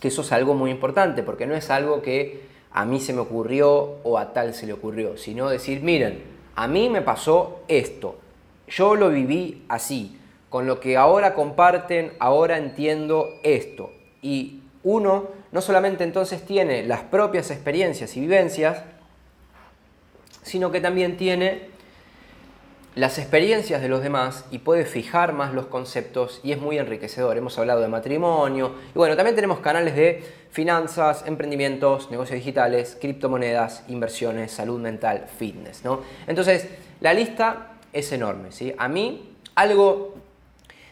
Que 0.01 0.09
eso 0.09 0.23
es 0.23 0.33
algo 0.33 0.55
muy 0.55 0.71
importante, 0.71 1.23
porque 1.23 1.47
no 1.47 1.55
es 1.55 1.71
algo 1.71 2.03
que 2.03 2.43
a 2.73 2.85
mí 2.85 2.99
se 2.99 3.13
me 3.13 3.21
ocurrió 3.21 3.99
o 4.03 4.19
a 4.19 4.33
tal 4.33 4.55
se 4.55 4.67
le 4.67 4.73
ocurrió, 4.73 5.17
sino 5.17 5.49
decir, 5.49 5.83
miren, 5.83 6.32
a 6.55 6.69
mí 6.69 6.89
me 6.89 7.03
pasó 7.03 7.63
esto, 7.69 8.19
yo 8.69 8.95
lo 8.95 9.11
viví 9.11 9.65
así, 9.69 10.19
con 10.49 10.67
lo 10.67 10.81
que 10.81 10.97
ahora 10.97 11.35
comparten, 11.35 12.13
ahora 12.19 12.59
entiendo 12.59 13.31
esto. 13.43 13.91
Y 14.21 14.61
uno 14.85 15.29
no 15.51 15.61
solamente 15.61 16.05
entonces 16.05 16.45
tiene 16.45 16.85
las 16.87 17.01
propias 17.01 17.51
experiencias 17.51 18.17
y 18.17 18.21
vivencias, 18.21 18.83
sino 20.43 20.71
que 20.71 20.81
también 20.81 21.17
tiene 21.17 21.71
las 22.95 23.19
experiencias 23.19 23.81
de 23.81 23.89
los 23.89 24.03
demás 24.03 24.45
y 24.51 24.59
puede 24.59 24.85
fijar 24.85 25.33
más 25.33 25.55
los 25.55 25.67
conceptos 25.67 26.41
y 26.43 26.53
es 26.53 26.61
muy 26.61 26.77
enriquecedor. 26.79 27.37
Hemos 27.37 27.59
hablado 27.59 27.81
de 27.81 27.89
matrimonio 27.89 28.75
y 28.95 28.99
bueno, 28.99 29.17
también 29.17 29.35
tenemos 29.35 29.61
canales 29.61 29.97
de 29.97 30.23
finanzas, 30.51 31.25
emprendimientos, 31.27 32.11
negocios 32.11 32.37
digitales, 32.37 32.99
criptomonedas, 33.01 33.85
inversiones, 33.89 34.53
salud 34.53 34.79
mental, 34.79 35.27
fitness. 35.39 35.85
¿no? 35.85 36.01
Entonces, 36.27 36.69
la 37.01 37.15
lista 37.15 37.79
es 37.93 38.13
enorme. 38.13 38.53
¿sí? 38.53 38.75
A 38.77 38.89
mí, 38.89 39.37
algo 39.55 40.15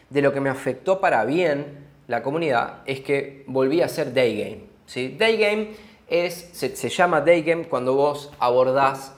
de 0.09 0.21
lo 0.23 0.33
que 0.33 0.41
me 0.41 0.49
afectó 0.49 0.99
para 0.99 1.23
bien 1.25 1.87
la 2.07 2.23
comunidad 2.23 2.79
es 2.85 3.01
que 3.01 3.43
volví 3.45 3.81
a 3.81 3.85
hacer 3.85 4.11
day 4.11 4.37
game. 4.39 4.63
¿sí? 4.87 5.15
Day 5.19 5.37
game 5.37 5.69
es, 6.07 6.49
se, 6.53 6.75
se 6.75 6.89
llama 6.89 7.21
day 7.21 7.43
game 7.43 7.65
cuando 7.65 7.93
vos 7.93 8.31
abordás 8.39 9.13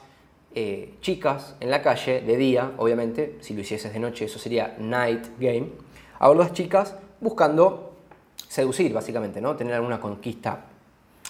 eh, 0.56 0.96
chicas 1.02 1.56
en 1.60 1.72
la 1.72 1.82
calle 1.82 2.22
de 2.22 2.38
día, 2.38 2.74
obviamente, 2.78 3.38
si 3.42 3.54
lo 3.54 3.62
hicieses 3.62 3.92
de 3.92 4.00
noche 4.00 4.26
eso 4.26 4.38
sería 4.40 4.76
night 4.80 5.26
game, 5.40 5.70
a 6.20 6.52
chicas 6.54 6.96
buscando 7.20 7.94
seducir 8.48 8.94
básicamente, 8.94 9.42
¿no? 9.42 9.56
tener 9.56 9.74
alguna 9.74 10.00
conquista 10.00 10.66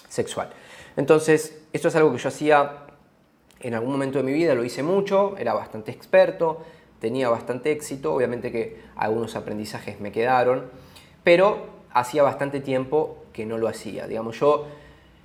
sexual. 0.08 0.50
Entonces, 0.96 1.62
esto 1.72 1.88
es 1.88 1.96
algo 1.96 2.12
que 2.12 2.18
yo 2.18 2.28
hacía 2.28 2.84
en 3.60 3.74
algún 3.74 3.92
momento 3.92 4.18
de 4.18 4.24
mi 4.24 4.32
vida, 4.32 4.54
lo 4.54 4.62
hice 4.62 4.82
mucho, 4.82 5.36
era 5.38 5.54
bastante 5.54 5.90
experto, 5.90 6.62
tenía 7.00 7.30
bastante 7.30 7.72
éxito, 7.72 8.14
obviamente 8.14 8.52
que 8.52 8.82
algunos 8.94 9.36
aprendizajes 9.36 10.00
me 10.00 10.12
quedaron, 10.12 10.70
pero 11.22 11.66
hacía 11.90 12.22
bastante 12.22 12.60
tiempo 12.60 13.24
que 13.32 13.46
no 13.46 13.56
lo 13.56 13.68
hacía. 13.68 14.06
Digamos, 14.06 14.38
yo, 14.38 14.66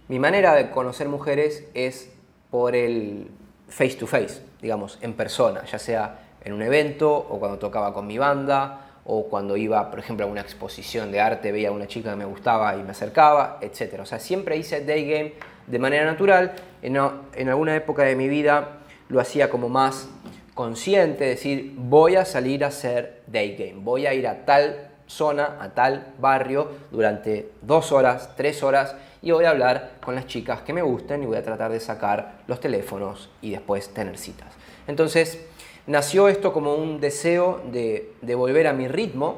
mi 0.07 0.19
manera 0.19 0.55
de 0.55 0.71
conocer 0.71 1.09
mujeres 1.09 1.67
es 1.73 2.12
por 2.49 2.75
el, 2.75 3.27
face 3.69 3.95
to 3.95 4.08
face, 4.08 4.41
digamos, 4.62 4.97
en 5.01 5.13
persona, 5.13 5.63
ya 5.65 5.79
sea 5.79 6.19
en 6.43 6.53
un 6.53 6.62
evento 6.62 7.12
o 7.12 7.39
cuando 7.39 7.58
tocaba 7.58 7.93
con 7.93 8.08
mi 8.08 8.17
banda 8.17 8.86
o 9.05 9.27
cuando 9.27 9.58
iba, 9.58 9.89
por 9.89 9.99
ejemplo, 9.99 10.25
a 10.25 10.29
una 10.29 10.41
exposición 10.41 11.12
de 11.12 11.19
arte, 11.19 11.51
veía 11.51 11.69
a 11.69 11.71
una 11.71 11.88
chica 11.88 12.12
que 12.12 12.15
me 12.15 12.25
gustaba 12.25 12.75
y 12.75 12.84
me 12.84 12.91
acercaba, 12.91 13.58
etc. 13.62 13.99
O 14.01 14.05
sea, 14.05 14.19
siempre 14.19 14.58
hice 14.58 14.82
day 14.82 15.10
game 15.10 15.34
de 15.65 15.79
manera 15.79 16.05
natural. 16.05 16.53
En, 16.82 16.97
en 17.36 17.49
alguna 17.49 17.75
época 17.75 18.03
de 18.03 18.15
mi 18.15 18.27
vida 18.27 18.79
lo 19.08 19.19
hacía 19.19 19.49
como 19.49 19.69
más 19.69 20.08
consciente, 20.53 21.25
decir, 21.25 21.73
voy 21.75 22.17
a 22.17 22.25
salir 22.25 22.63
a 22.63 22.67
hacer 22.67 23.21
day 23.27 23.55
game, 23.55 23.82
voy 23.84 24.05
a 24.05 24.13
ir 24.13 24.27
a 24.27 24.45
tal 24.45 24.89
zona, 25.08 25.58
a 25.60 25.69
tal 25.69 26.13
barrio 26.19 26.69
durante 26.91 27.49
dos 27.62 27.91
horas, 27.91 28.36
tres 28.36 28.62
horas 28.62 28.95
y 29.21 29.32
voy 29.32 29.45
a 29.45 29.49
hablar 29.49 29.91
con 30.03 30.15
las 30.15 30.27
chicas 30.27 30.62
que 30.62 30.73
me 30.73 30.82
gusten 30.82 31.23
y 31.23 31.25
voy 31.25 31.38
a 31.38 31.43
tratar 31.43 31.71
de 31.71 31.79
sacar 31.79 32.39
los 32.47 32.60
teléfonos 32.60 33.29
y 33.41 33.51
después 33.51 33.89
tener 33.89 34.17
citas. 34.17 34.47
Entonces, 34.88 35.45
nació 35.88 36.27
esto 36.27 36.53
como 36.53 36.75
un 36.75 36.99
deseo 36.99 37.62
de, 37.71 38.13
volver 38.36 38.67
a 38.67 38.73
mi 38.73 38.88
ritmo, 38.88 39.38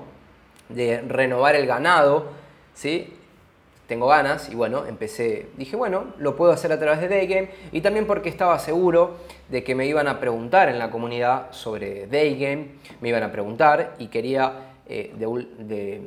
de 0.69 1.01
renovar 1.01 1.55
el 1.55 1.65
ganado, 1.65 2.27
¿sí? 2.73 3.13
Tengo 3.87 4.07
ganas 4.07 4.49
y 4.49 4.55
bueno, 4.55 4.85
empecé, 4.85 5.47
dije, 5.57 5.75
bueno, 5.75 6.13
lo 6.17 6.37
puedo 6.37 6.53
hacer 6.53 6.71
a 6.71 6.79
través 6.79 7.01
de 7.01 7.09
Daygame 7.09 7.49
y 7.73 7.81
también 7.81 8.07
porque 8.07 8.29
estaba 8.29 8.57
seguro 8.59 9.17
de 9.49 9.65
que 9.65 9.75
me 9.75 9.85
iban 9.85 10.07
a 10.07 10.21
preguntar 10.21 10.69
en 10.69 10.79
la 10.79 10.89
comunidad 10.91 11.51
sobre 11.51 12.07
Daygame, 12.07 12.67
me 13.01 13.09
iban 13.09 13.23
a 13.23 13.31
preguntar 13.33 13.95
y 13.99 14.07
quería 14.07 14.71
eh, 14.87 15.13
de 15.17 15.47
de 15.65 16.01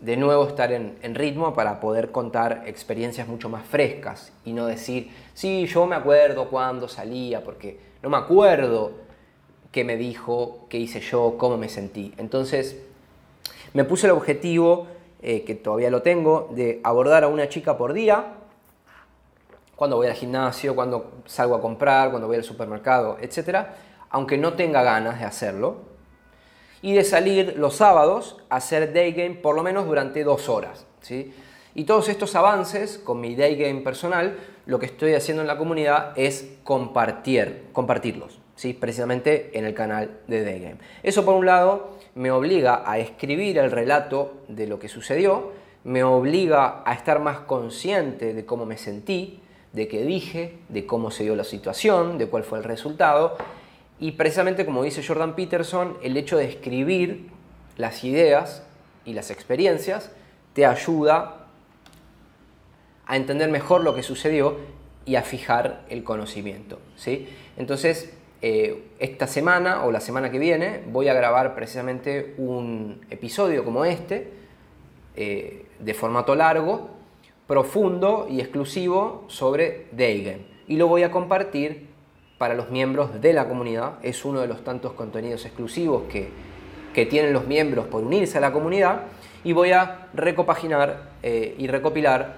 nuevo 0.00 0.46
estar 0.46 0.72
en, 0.72 1.14
ritmo 1.14 1.54
para 1.54 1.80
poder 1.80 2.10
contar 2.12 2.62
experiencias 2.66 3.26
mucho 3.26 3.48
más 3.48 3.66
frescas 3.66 4.32
y 4.44 4.52
no 4.52 4.66
decir, 4.66 5.10
sí, 5.34 5.66
yo 5.66 5.86
me 5.86 5.96
acuerdo 5.96 6.48
cuando 6.48 6.88
salía, 6.88 7.42
porque 7.42 7.78
no 8.02 8.10
me 8.10 8.16
acuerdo 8.16 8.92
qué 9.72 9.84
me 9.84 9.96
dijo, 9.96 10.66
qué 10.68 10.78
hice 10.78 11.00
yo, 11.00 11.34
cómo 11.36 11.56
me 11.56 11.68
sentí. 11.68 12.14
Entonces, 12.16 12.80
me 13.74 13.84
puse 13.84 14.06
el 14.06 14.12
objetivo, 14.12 14.86
eh, 15.20 15.42
que 15.44 15.54
todavía 15.54 15.90
lo 15.90 16.02
tengo, 16.02 16.48
de 16.52 16.80
abordar 16.84 17.24
a 17.24 17.28
una 17.28 17.48
chica 17.48 17.76
por 17.76 17.92
día, 17.92 18.34
cuando 19.74 19.96
voy 19.96 20.06
al 20.06 20.14
gimnasio, 20.14 20.74
cuando 20.74 21.12
salgo 21.26 21.54
a 21.54 21.60
comprar, 21.60 22.10
cuando 22.10 22.26
voy 22.26 22.36
al 22.36 22.44
supermercado, 22.44 23.16
etc. 23.20 23.66
Aunque 24.10 24.38
no 24.38 24.54
tenga 24.54 24.82
ganas 24.82 25.18
de 25.18 25.24
hacerlo, 25.24 25.87
y 26.82 26.94
de 26.94 27.04
salir 27.04 27.54
los 27.56 27.76
sábados 27.76 28.36
a 28.48 28.56
hacer 28.56 28.92
day 28.92 29.12
game 29.12 29.34
por 29.36 29.54
lo 29.54 29.62
menos 29.62 29.86
durante 29.86 30.24
dos 30.24 30.48
horas. 30.48 30.86
¿sí? 31.00 31.32
Y 31.74 31.84
todos 31.84 32.08
estos 32.08 32.34
avances 32.34 32.98
con 32.98 33.20
mi 33.20 33.34
day 33.34 33.56
game 33.56 33.80
personal, 33.80 34.36
lo 34.66 34.78
que 34.78 34.86
estoy 34.86 35.14
haciendo 35.14 35.42
en 35.42 35.48
la 35.48 35.58
comunidad 35.58 36.12
es 36.16 36.58
compartir, 36.64 37.66
compartirlos, 37.72 38.38
¿sí? 38.54 38.74
precisamente 38.74 39.50
en 39.58 39.64
el 39.64 39.74
canal 39.74 40.18
de 40.26 40.44
day 40.44 40.60
game. 40.60 40.78
Eso 41.02 41.24
por 41.24 41.34
un 41.34 41.46
lado 41.46 41.96
me 42.14 42.30
obliga 42.30 42.82
a 42.84 42.98
escribir 42.98 43.58
el 43.58 43.70
relato 43.70 44.34
de 44.48 44.66
lo 44.66 44.78
que 44.78 44.88
sucedió, 44.88 45.52
me 45.84 46.02
obliga 46.04 46.82
a 46.84 46.92
estar 46.92 47.20
más 47.20 47.40
consciente 47.40 48.34
de 48.34 48.44
cómo 48.44 48.66
me 48.66 48.76
sentí, 48.76 49.40
de 49.72 49.86
qué 49.86 50.02
dije, 50.02 50.58
de 50.68 50.86
cómo 50.86 51.10
se 51.10 51.24
dio 51.24 51.36
la 51.36 51.44
situación, 51.44 52.18
de 52.18 52.26
cuál 52.26 52.42
fue 52.42 52.58
el 52.58 52.64
resultado 52.64 53.36
y 54.00 54.12
precisamente 54.12 54.64
como 54.64 54.82
dice 54.82 55.02
Jordan 55.04 55.34
Peterson, 55.34 55.96
el 56.02 56.16
hecho 56.16 56.36
de 56.36 56.44
escribir 56.44 57.28
las 57.76 58.04
ideas 58.04 58.62
y 59.04 59.14
las 59.14 59.30
experiencias 59.30 60.10
te 60.52 60.66
ayuda 60.66 61.46
a 63.06 63.16
entender 63.16 63.50
mejor 63.50 63.82
lo 63.82 63.94
que 63.94 64.02
sucedió 64.02 64.58
y 65.06 65.16
a 65.16 65.22
fijar 65.22 65.84
el 65.88 66.04
conocimiento. 66.04 66.78
¿sí? 66.96 67.28
Entonces, 67.56 68.12
eh, 68.42 68.84
esta 69.00 69.26
semana 69.26 69.84
o 69.84 69.90
la 69.90 70.00
semana 70.00 70.30
que 70.30 70.38
viene 70.38 70.82
voy 70.86 71.08
a 71.08 71.14
grabar 71.14 71.54
precisamente 71.54 72.34
un 72.38 73.00
episodio 73.10 73.64
como 73.64 73.84
este, 73.84 74.30
eh, 75.16 75.66
de 75.80 75.94
formato 75.94 76.36
largo, 76.36 76.90
profundo 77.48 78.26
y 78.30 78.40
exclusivo 78.40 79.24
sobre 79.28 79.86
Deigen. 79.90 80.46
Y 80.68 80.76
lo 80.76 80.86
voy 80.86 81.02
a 81.02 81.10
compartir 81.10 81.87
para 82.38 82.54
los 82.54 82.70
miembros 82.70 83.20
de 83.20 83.32
la 83.32 83.48
comunidad. 83.48 83.94
Es 84.02 84.24
uno 84.24 84.40
de 84.40 84.46
los 84.46 84.64
tantos 84.64 84.92
contenidos 84.92 85.44
exclusivos 85.44 86.04
que, 86.10 86.58
tienen 87.10 87.32
los 87.32 87.46
miembros 87.46 87.86
por 87.86 88.02
unirse 88.02 88.38
a 88.38 88.40
la 88.40 88.52
comunidad. 88.52 89.02
Y 89.44 89.52
voy 89.52 89.70
a 89.70 90.08
recopaginar 90.14 91.10
eh, 91.22 91.54
y 91.56 91.68
recopilar 91.68 92.34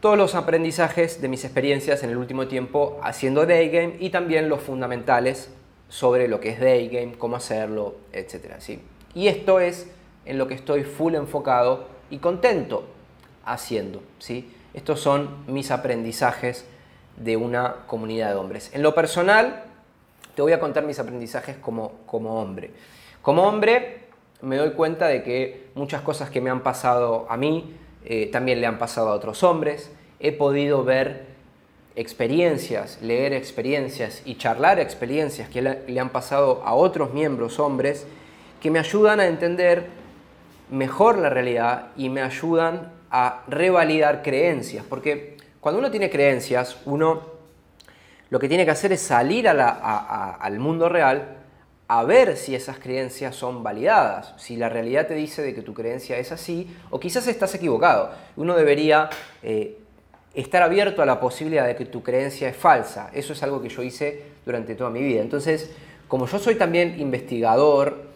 todos 0.00 0.16
los 0.16 0.34
aprendizajes 0.34 1.20
de 1.20 1.28
mis 1.28 1.44
experiencias 1.44 2.02
en 2.02 2.08
el 2.08 2.16
último 2.16 2.46
tiempo 2.46 2.98
haciendo 3.02 3.44
day 3.44 3.68
game 3.68 3.96
y 4.00 4.08
también 4.08 4.48
los 4.48 4.62
fundamentales 4.62 5.50
sobre 5.90 6.28
lo 6.28 6.40
que 6.40 6.50
es 6.50 6.60
day 6.60 6.88
game, 6.88 7.18
cómo 7.18 7.36
hacerlo, 7.36 7.96
etc. 8.12 8.54
¿sí? 8.60 8.80
Y 9.14 9.28
esto 9.28 9.60
es 9.60 9.90
en 10.24 10.38
lo 10.38 10.46
que 10.46 10.54
estoy 10.54 10.84
full 10.84 11.14
enfocado 11.14 11.86
y 12.10 12.18
contento 12.18 12.84
haciendo. 13.44 14.02
¿sí? 14.18 14.54
Estos 14.74 15.00
son 15.00 15.44
mis 15.46 15.70
aprendizajes 15.70 16.64
de 17.18 17.36
una 17.36 17.76
comunidad 17.86 18.30
de 18.30 18.36
hombres. 18.36 18.70
En 18.74 18.82
lo 18.82 18.94
personal, 18.94 19.64
te 20.34 20.42
voy 20.42 20.52
a 20.52 20.60
contar 20.60 20.84
mis 20.84 20.98
aprendizajes 20.98 21.56
como, 21.56 21.92
como 22.06 22.40
hombre. 22.40 22.70
Como 23.22 23.42
hombre 23.42 24.08
me 24.40 24.56
doy 24.56 24.70
cuenta 24.70 25.08
de 25.08 25.22
que 25.22 25.70
muchas 25.74 26.02
cosas 26.02 26.30
que 26.30 26.40
me 26.40 26.50
han 26.50 26.62
pasado 26.62 27.26
a 27.28 27.36
mí 27.36 27.74
eh, 28.04 28.28
también 28.30 28.60
le 28.60 28.66
han 28.66 28.78
pasado 28.78 29.08
a 29.08 29.14
otros 29.14 29.42
hombres. 29.42 29.90
He 30.20 30.32
podido 30.32 30.84
ver 30.84 31.26
experiencias, 31.96 33.02
leer 33.02 33.32
experiencias 33.32 34.22
y 34.24 34.36
charlar 34.36 34.78
experiencias 34.78 35.48
que 35.48 35.62
le 35.62 36.00
han 36.00 36.10
pasado 36.10 36.62
a 36.64 36.74
otros 36.74 37.12
miembros 37.12 37.58
hombres 37.58 38.06
que 38.60 38.70
me 38.70 38.78
ayudan 38.78 39.20
a 39.20 39.26
entender 39.26 39.86
mejor 40.70 41.18
la 41.18 41.30
realidad 41.30 41.88
y 41.96 42.08
me 42.08 42.20
ayudan 42.20 42.92
a 43.10 43.42
revalidar 43.48 44.22
creencias. 44.22 44.84
Porque 44.88 45.37
cuando 45.60 45.78
uno 45.80 45.90
tiene 45.90 46.10
creencias, 46.10 46.76
uno 46.84 47.38
lo 48.30 48.38
que 48.38 48.48
tiene 48.48 48.64
que 48.64 48.70
hacer 48.70 48.92
es 48.92 49.00
salir 49.00 49.48
al 49.48 50.58
mundo 50.58 50.88
real 50.88 51.36
a 51.88 52.04
ver 52.04 52.36
si 52.36 52.54
esas 52.54 52.78
creencias 52.78 53.34
son 53.34 53.62
validadas, 53.62 54.34
si 54.36 54.56
la 54.56 54.68
realidad 54.68 55.06
te 55.06 55.14
dice 55.14 55.40
de 55.40 55.54
que 55.54 55.62
tu 55.62 55.72
creencia 55.72 56.18
es 56.18 56.30
así 56.32 56.70
o 56.90 57.00
quizás 57.00 57.26
estás 57.26 57.54
equivocado. 57.54 58.10
Uno 58.36 58.54
debería 58.54 59.08
eh, 59.42 59.78
estar 60.34 60.62
abierto 60.62 61.00
a 61.00 61.06
la 61.06 61.18
posibilidad 61.18 61.66
de 61.66 61.74
que 61.74 61.86
tu 61.86 62.02
creencia 62.02 62.50
es 62.50 62.56
falsa. 62.56 63.10
Eso 63.14 63.32
es 63.32 63.42
algo 63.42 63.62
que 63.62 63.70
yo 63.70 63.82
hice 63.82 64.22
durante 64.44 64.74
toda 64.74 64.90
mi 64.90 65.02
vida. 65.02 65.22
Entonces, 65.22 65.70
como 66.06 66.26
yo 66.26 66.38
soy 66.38 66.56
también 66.56 67.00
investigador 67.00 68.07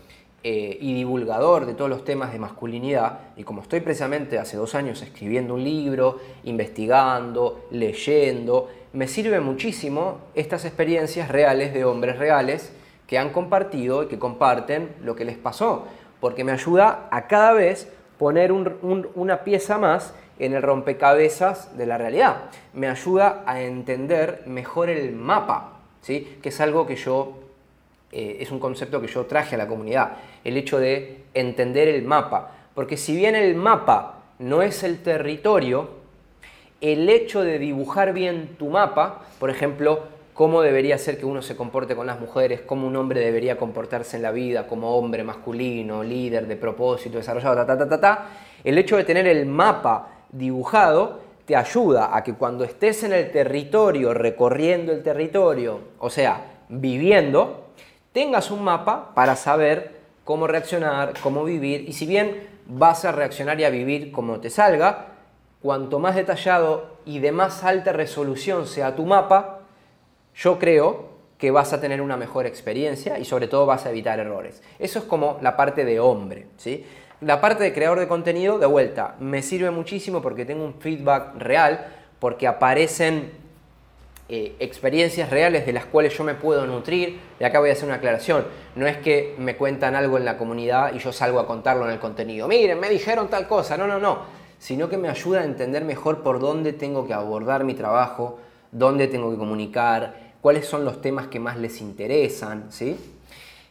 eh, 0.44 0.76
y 0.80 0.94
divulgador 0.94 1.66
de 1.66 1.74
todos 1.74 1.88
los 1.88 2.04
temas 2.04 2.32
de 2.32 2.38
masculinidad, 2.38 3.20
y 3.36 3.44
como 3.44 3.62
estoy 3.62 3.80
precisamente 3.80 4.38
hace 4.38 4.56
dos 4.56 4.74
años 4.74 5.00
escribiendo 5.02 5.54
un 5.54 5.62
libro, 5.62 6.18
investigando, 6.44 7.66
leyendo, 7.70 8.68
me 8.92 9.08
sirve 9.08 9.40
muchísimo 9.40 10.18
estas 10.34 10.64
experiencias 10.64 11.28
reales 11.28 11.72
de 11.72 11.84
hombres 11.84 12.18
reales 12.18 12.72
que 13.06 13.18
han 13.18 13.30
compartido 13.30 14.02
y 14.02 14.06
que 14.08 14.18
comparten 14.18 14.90
lo 15.02 15.14
que 15.14 15.24
les 15.24 15.36
pasó, 15.36 15.86
porque 16.20 16.44
me 16.44 16.52
ayuda 16.52 17.08
a 17.10 17.26
cada 17.26 17.52
vez 17.52 17.88
poner 18.18 18.52
una 18.52 19.44
pieza 19.44 19.78
más 19.78 20.14
en 20.38 20.54
el 20.54 20.62
rompecabezas 20.62 21.76
de 21.76 21.86
la 21.86 21.98
realidad. 21.98 22.44
Me 22.74 22.88
ayuda 22.88 23.44
a 23.46 23.60
entender 23.60 24.42
mejor 24.46 24.88
el 24.88 25.12
mapa, 25.12 25.80
¿sí? 26.00 26.38
que 26.42 26.48
es 26.48 26.60
algo 26.60 26.86
que 26.86 26.96
yo, 26.96 27.34
eh, 28.12 28.38
es 28.40 28.50
un 28.50 28.60
concepto 28.60 29.00
que 29.00 29.06
yo 29.08 29.24
traje 29.26 29.54
a 29.54 29.58
la 29.58 29.66
comunidad, 29.66 30.18
el 30.44 30.56
hecho 30.56 30.78
de 30.78 31.22
entender 31.34 31.88
el 31.88 32.02
mapa. 32.02 32.52
Porque 32.74 32.96
si 32.96 33.16
bien 33.16 33.34
el 33.34 33.54
mapa 33.54 34.20
no 34.38 34.62
es 34.62 34.82
el 34.82 35.02
territorio, 35.02 35.88
el 36.80 37.08
hecho 37.08 37.42
de 37.42 37.58
dibujar 37.58 38.12
bien 38.12 38.56
tu 38.58 38.68
mapa, 38.68 39.22
por 39.38 39.50
ejemplo, 39.50 40.04
cómo 40.34 40.62
debería 40.62 40.98
ser 40.98 41.18
que 41.18 41.26
uno 41.26 41.42
se 41.42 41.56
comporte 41.56 41.94
con 41.94 42.06
las 42.06 42.18
mujeres, 42.18 42.60
cómo 42.62 42.86
un 42.86 42.96
hombre 42.96 43.20
debería 43.20 43.56
comportarse 43.56 44.16
en 44.16 44.22
la 44.22 44.32
vida 44.32 44.66
como 44.66 44.96
hombre 44.96 45.24
masculino, 45.24 46.02
líder 46.02 46.46
de 46.46 46.56
propósito, 46.56 47.18
desarrollado, 47.18 47.56
ta, 47.56 47.66
ta, 47.66 47.78
ta, 47.78 47.88
ta, 47.88 48.00
ta. 48.00 48.26
El 48.64 48.78
hecho 48.78 48.96
de 48.96 49.04
tener 49.04 49.26
el 49.26 49.46
mapa 49.46 50.24
dibujado 50.30 51.20
te 51.44 51.56
ayuda 51.56 52.16
a 52.16 52.22
que 52.22 52.34
cuando 52.34 52.64
estés 52.64 53.02
en 53.04 53.12
el 53.12 53.30
territorio, 53.30 54.14
recorriendo 54.14 54.92
el 54.92 55.02
territorio, 55.02 55.80
o 55.98 56.08
sea, 56.08 56.64
viviendo, 56.68 57.71
tengas 58.12 58.50
un 58.50 58.62
mapa 58.62 59.12
para 59.14 59.36
saber 59.36 60.00
cómo 60.24 60.46
reaccionar, 60.46 61.14
cómo 61.22 61.44
vivir, 61.44 61.88
y 61.88 61.92
si 61.92 62.06
bien 62.06 62.48
vas 62.66 63.04
a 63.04 63.12
reaccionar 63.12 63.58
y 63.60 63.64
a 63.64 63.70
vivir 63.70 64.12
como 64.12 64.40
te 64.40 64.50
salga, 64.50 65.06
cuanto 65.60 65.98
más 65.98 66.14
detallado 66.14 66.96
y 67.04 67.18
de 67.18 67.32
más 67.32 67.64
alta 67.64 67.92
resolución 67.92 68.66
sea 68.66 68.94
tu 68.94 69.06
mapa, 69.06 69.60
yo 70.34 70.58
creo 70.58 71.12
que 71.38 71.50
vas 71.50 71.72
a 71.72 71.80
tener 71.80 72.00
una 72.00 72.16
mejor 72.16 72.46
experiencia 72.46 73.18
y 73.18 73.24
sobre 73.24 73.48
todo 73.48 73.66
vas 73.66 73.84
a 73.84 73.90
evitar 73.90 74.18
errores. 74.20 74.62
Eso 74.78 75.00
es 75.00 75.04
como 75.04 75.38
la 75.40 75.56
parte 75.56 75.84
de 75.84 75.98
hombre, 75.98 76.46
¿sí? 76.56 76.86
La 77.20 77.40
parte 77.40 77.64
de 77.64 77.72
creador 77.72 78.00
de 78.00 78.08
contenido, 78.08 78.58
de 78.58 78.66
vuelta, 78.66 79.16
me 79.18 79.42
sirve 79.42 79.70
muchísimo 79.70 80.22
porque 80.22 80.44
tengo 80.44 80.64
un 80.64 80.74
feedback 80.74 81.36
real, 81.36 81.86
porque 82.18 82.46
aparecen 82.46 83.32
eh, 84.34 84.56
experiencias 84.60 85.28
reales 85.28 85.66
de 85.66 85.74
las 85.74 85.84
cuales 85.84 86.16
yo 86.16 86.24
me 86.24 86.32
puedo 86.32 86.66
nutrir. 86.66 87.20
Y 87.38 87.44
acá 87.44 87.60
voy 87.60 87.68
a 87.68 87.74
hacer 87.74 87.84
una 87.84 87.96
aclaración. 87.96 88.46
No 88.76 88.86
es 88.86 88.96
que 88.96 89.34
me 89.36 89.56
cuentan 89.56 89.94
algo 89.94 90.16
en 90.16 90.24
la 90.24 90.38
comunidad 90.38 90.94
y 90.94 91.00
yo 91.00 91.12
salgo 91.12 91.38
a 91.38 91.46
contarlo 91.46 91.84
en 91.84 91.90
el 91.92 91.98
contenido. 91.98 92.48
Miren, 92.48 92.80
me 92.80 92.88
dijeron 92.88 93.28
tal 93.28 93.46
cosa. 93.46 93.76
No, 93.76 93.86
no, 93.86 93.98
no. 93.98 94.20
Sino 94.58 94.88
que 94.88 94.96
me 94.96 95.10
ayuda 95.10 95.42
a 95.42 95.44
entender 95.44 95.84
mejor 95.84 96.22
por 96.22 96.40
dónde 96.40 96.72
tengo 96.72 97.06
que 97.06 97.12
abordar 97.12 97.64
mi 97.64 97.74
trabajo, 97.74 98.38
dónde 98.70 99.06
tengo 99.06 99.30
que 99.30 99.36
comunicar, 99.36 100.32
cuáles 100.40 100.64
son 100.64 100.86
los 100.86 101.02
temas 101.02 101.26
que 101.26 101.38
más 101.38 101.58
les 101.58 101.82
interesan, 101.82 102.72
¿sí? 102.72 102.96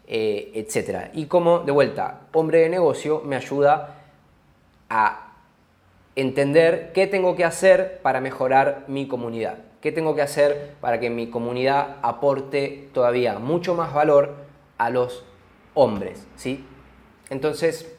Eh, 0.06 0.52
etcétera. 0.54 1.10
Y 1.12 1.26
como, 1.26 1.62
de 1.62 1.72
vuelta, 1.72 2.22
hombre 2.34 2.60
de 2.60 2.70
negocio 2.70 3.24
me 3.26 3.36
ayuda 3.36 3.96
a 4.92 5.34
entender 6.16 6.92
qué 6.94 7.08
tengo 7.08 7.36
que 7.36 7.46
hacer 7.46 8.00
para 8.04 8.22
mejorar 8.22 8.84
mi 8.88 9.08
comunidad, 9.08 9.58
qué 9.82 9.92
tengo 9.92 10.16
que 10.16 10.22
hacer 10.22 10.76
para 10.80 11.00
que 11.00 11.10
mi 11.10 11.28
comunidad 11.30 11.98
aporte 12.02 12.90
todavía 12.94 13.40
mucho 13.40 13.76
más 13.76 13.94
valor 13.94 14.36
a 14.78 14.90
los 14.90 15.24
hombres, 15.74 16.26
¿sí? 16.36 16.66
Entonces, 17.30 17.92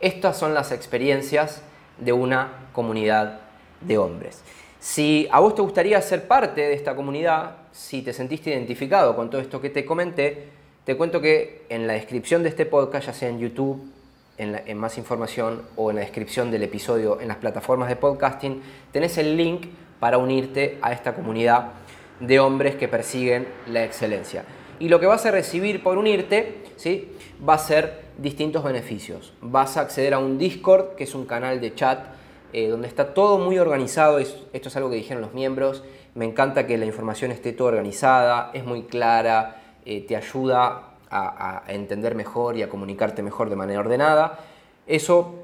estas 0.00 0.38
son 0.38 0.54
las 0.54 0.72
experiencias 0.72 1.62
de 1.98 2.12
una 2.12 2.68
comunidad 2.72 3.40
de 3.80 3.98
hombres. 3.98 4.42
Si 4.78 5.28
a 5.30 5.40
vos 5.40 5.54
te 5.54 5.62
gustaría 5.62 6.00
ser 6.00 6.26
parte 6.26 6.62
de 6.62 6.72
esta 6.72 6.96
comunidad, 6.96 7.56
si 7.72 8.02
te 8.02 8.12
sentiste 8.12 8.50
identificado 8.50 9.14
con 9.14 9.28
todo 9.30 9.40
esto 9.40 9.60
que 9.60 9.70
te 9.70 9.84
comenté, 9.84 10.48
te 10.84 10.96
cuento 10.96 11.20
que 11.20 11.66
en 11.68 11.86
la 11.86 11.92
descripción 11.92 12.42
de 12.42 12.48
este 12.48 12.66
podcast, 12.66 13.06
ya 13.06 13.12
sea 13.12 13.28
en 13.28 13.38
YouTube, 13.38 13.92
en, 14.38 14.78
más 14.78 14.96
información 14.96 15.62
o 15.76 15.90
en 15.90 15.96
la 15.96 16.02
descripción 16.02 16.50
del 16.50 16.62
episodio 16.62 17.20
en 17.20 17.28
las 17.28 17.36
plataformas 17.36 17.90
de 17.90 17.96
podcasting, 17.96 18.62
tenés 18.90 19.18
el 19.18 19.36
link 19.36 19.66
para 20.00 20.18
unirte 20.18 20.78
a 20.82 20.92
esta 20.92 21.14
comunidad 21.14 21.72
de 22.18 22.40
hombres 22.40 22.74
que 22.74 22.88
persiguen 22.88 23.46
la 23.66 23.84
excelencia. 23.84 24.44
Y 24.78 24.88
lo 24.88 24.98
que 24.98 25.06
vas 25.06 25.26
a 25.26 25.30
recibir 25.30 25.82
por 25.82 25.98
unirte 25.98 26.64
¿sí? 26.76 27.12
va 27.46 27.54
a 27.54 27.58
ser 27.58 28.02
distintos 28.18 28.64
beneficios. 28.64 29.34
Vas 29.40 29.76
a 29.76 29.82
acceder 29.82 30.14
a 30.14 30.18
un 30.18 30.38
Discord, 30.38 30.96
que 30.96 31.04
es 31.04 31.14
un 31.14 31.26
canal 31.26 31.60
de 31.60 31.74
chat 31.74 32.00
eh, 32.52 32.68
donde 32.68 32.88
está 32.88 33.14
todo 33.14 33.38
muy 33.38 33.58
organizado. 33.58 34.18
esto 34.18 34.38
es 34.52 34.76
algo 34.76 34.90
que 34.90 34.96
dijeron 34.96 35.22
los 35.22 35.34
miembros. 35.34 35.84
Me 36.14 36.24
encanta 36.24 36.66
que 36.66 36.76
la 36.78 36.86
información 36.86 37.30
esté 37.30 37.52
toda 37.52 37.70
organizada, 37.70 38.50
es 38.54 38.64
muy 38.64 38.82
clara, 38.82 39.60
eh, 39.84 40.00
te 40.00 40.16
ayuda 40.16 40.86
a, 41.10 41.62
entender 41.68 42.14
mejor 42.14 42.56
y 42.56 42.62
a 42.62 42.68
comunicarte 42.68 43.22
mejor 43.22 43.50
de 43.50 43.56
manera 43.56 43.80
ordenada. 43.80 44.38
Eso, 44.86 45.34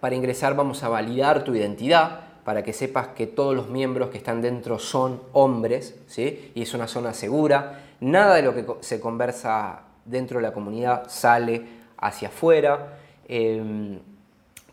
para 0.00 0.14
ingresar, 0.14 0.54
vamos 0.54 0.82
a 0.82 0.88
validar 0.88 1.44
tu 1.44 1.54
identidad 1.54 2.23
para 2.44 2.62
que 2.62 2.72
sepas 2.72 3.08
que 3.08 3.26
todos 3.26 3.54
los 3.54 3.68
miembros 3.68 4.10
que 4.10 4.18
están 4.18 4.42
dentro 4.42 4.78
son 4.78 5.22
hombres, 5.32 5.96
¿sí? 6.06 6.52
y 6.54 6.62
es 6.62 6.74
una 6.74 6.86
zona 6.86 7.14
segura. 7.14 7.80
Nada 8.00 8.36
de 8.36 8.42
lo 8.42 8.54
que 8.54 8.66
se 8.80 9.00
conversa 9.00 9.82
dentro 10.04 10.38
de 10.38 10.42
la 10.42 10.52
comunidad 10.52 11.04
sale 11.08 11.64
hacia 11.96 12.28
afuera. 12.28 12.98
Em, 13.26 13.98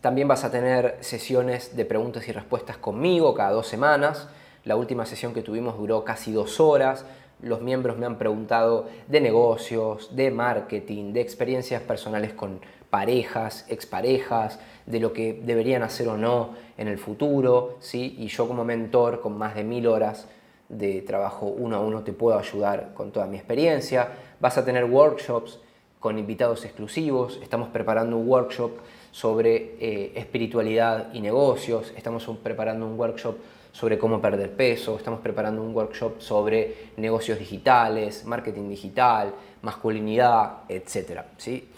también 0.02 0.28
vas 0.28 0.44
a 0.44 0.50
tener 0.50 0.98
sesiones 1.00 1.74
de 1.76 1.84
preguntas 1.84 2.28
y 2.28 2.32
respuestas 2.32 2.76
conmigo 2.76 3.34
cada 3.34 3.52
dos 3.52 3.68
semanas. 3.68 4.28
La 4.64 4.76
última 4.76 5.06
sesión 5.06 5.32
que 5.32 5.42
tuvimos 5.42 5.78
duró 5.78 6.04
casi 6.04 6.32
dos 6.32 6.60
horas. 6.60 7.06
Los 7.40 7.62
miembros 7.62 7.96
me 7.96 8.06
han 8.06 8.18
preguntado 8.18 8.88
de 9.08 9.20
negocios, 9.20 10.14
de 10.14 10.30
marketing, 10.30 11.12
de 11.12 11.20
experiencias 11.20 11.82
personales 11.82 12.32
con 12.34 12.60
parejas, 12.90 13.64
exparejas, 13.68 14.60
de 14.86 15.00
lo 15.00 15.12
que 15.12 15.40
deberían 15.44 15.82
hacer 15.82 16.08
o 16.08 16.16
no 16.16 16.50
en 16.76 16.88
el 16.88 16.98
futuro. 16.98 17.76
¿sí? 17.80 18.16
Y 18.18 18.28
yo 18.28 18.48
como 18.48 18.64
mentor, 18.64 19.20
con 19.20 19.36
más 19.36 19.54
de 19.54 19.64
mil 19.64 19.86
horas 19.86 20.28
de 20.68 21.02
trabajo 21.02 21.46
uno 21.46 21.76
a 21.76 21.80
uno, 21.80 22.02
te 22.02 22.12
puedo 22.12 22.38
ayudar 22.38 22.92
con 22.94 23.12
toda 23.12 23.26
mi 23.26 23.36
experiencia. 23.36 24.08
Vas 24.40 24.58
a 24.58 24.64
tener 24.64 24.84
workshops 24.84 25.60
con 26.00 26.18
invitados 26.18 26.64
exclusivos. 26.64 27.38
Estamos 27.42 27.68
preparando 27.68 28.16
un 28.16 28.28
workshop 28.28 28.72
sobre 29.12 29.76
eh, 29.78 30.12
espiritualidad 30.16 31.12
y 31.12 31.20
negocios, 31.20 31.92
estamos 31.96 32.26
preparando 32.42 32.86
un 32.86 32.98
workshop 32.98 33.36
sobre 33.70 33.98
cómo 33.98 34.20
perder 34.20 34.52
peso, 34.56 34.96
estamos 34.96 35.20
preparando 35.20 35.62
un 35.62 35.74
workshop 35.74 36.20
sobre 36.20 36.90
negocios 36.96 37.38
digitales, 37.38 38.24
marketing 38.24 38.68
digital, 38.68 39.34
masculinidad, 39.60 40.60
etc. 40.68 41.22
¿sí? 41.36 41.68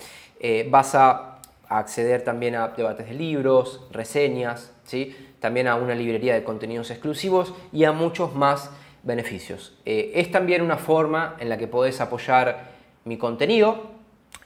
Eh, 0.40 0.67
vas 0.71 0.95
a 0.95 1.34
acceder 1.68 2.22
también 2.22 2.55
a 2.55 2.68
debates 2.68 3.09
de 3.09 3.14
libros, 3.14 3.87
reseñas, 3.90 4.72
¿sí? 4.85 5.16
también 5.40 5.68
a 5.68 5.77
una 5.77 5.94
librería 5.94 6.35
de 6.35 6.44
contenidos 6.44 6.90
exclusivos 6.90 7.55
y 7.72 7.85
a 7.85 7.92
muchos 7.92 8.35
más 8.35 8.70
beneficios. 9.03 9.77
Eh, 9.85 10.12
es 10.14 10.31
también 10.31 10.62
una 10.62 10.77
forma 10.77 11.37
en 11.38 11.48
la 11.48 11.59
que 11.59 11.66
podés 11.66 12.00
apoyar 12.00 12.72
mi 13.05 13.18
contenido 13.18 13.90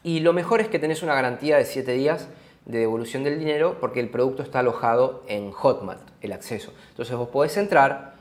y 0.02 0.20
lo 0.20 0.32
mejor 0.32 0.60
es 0.60 0.68
que 0.68 0.78
tenés 0.78 1.02
una 1.02 1.14
garantía 1.14 1.56
de 1.56 1.64
7 1.64 1.92
días 1.92 2.28
de 2.66 2.78
devolución 2.78 3.24
del 3.24 3.38
dinero 3.38 3.76
porque 3.80 4.00
el 4.00 4.10
producto 4.10 4.42
está 4.42 4.60
alojado 4.60 5.22
en 5.28 5.52
Hotmart, 5.52 6.02
el 6.20 6.32
acceso. 6.32 6.72
Entonces 6.90 7.16
vos 7.16 7.28
podés 7.28 7.56
entrar, 7.56 8.14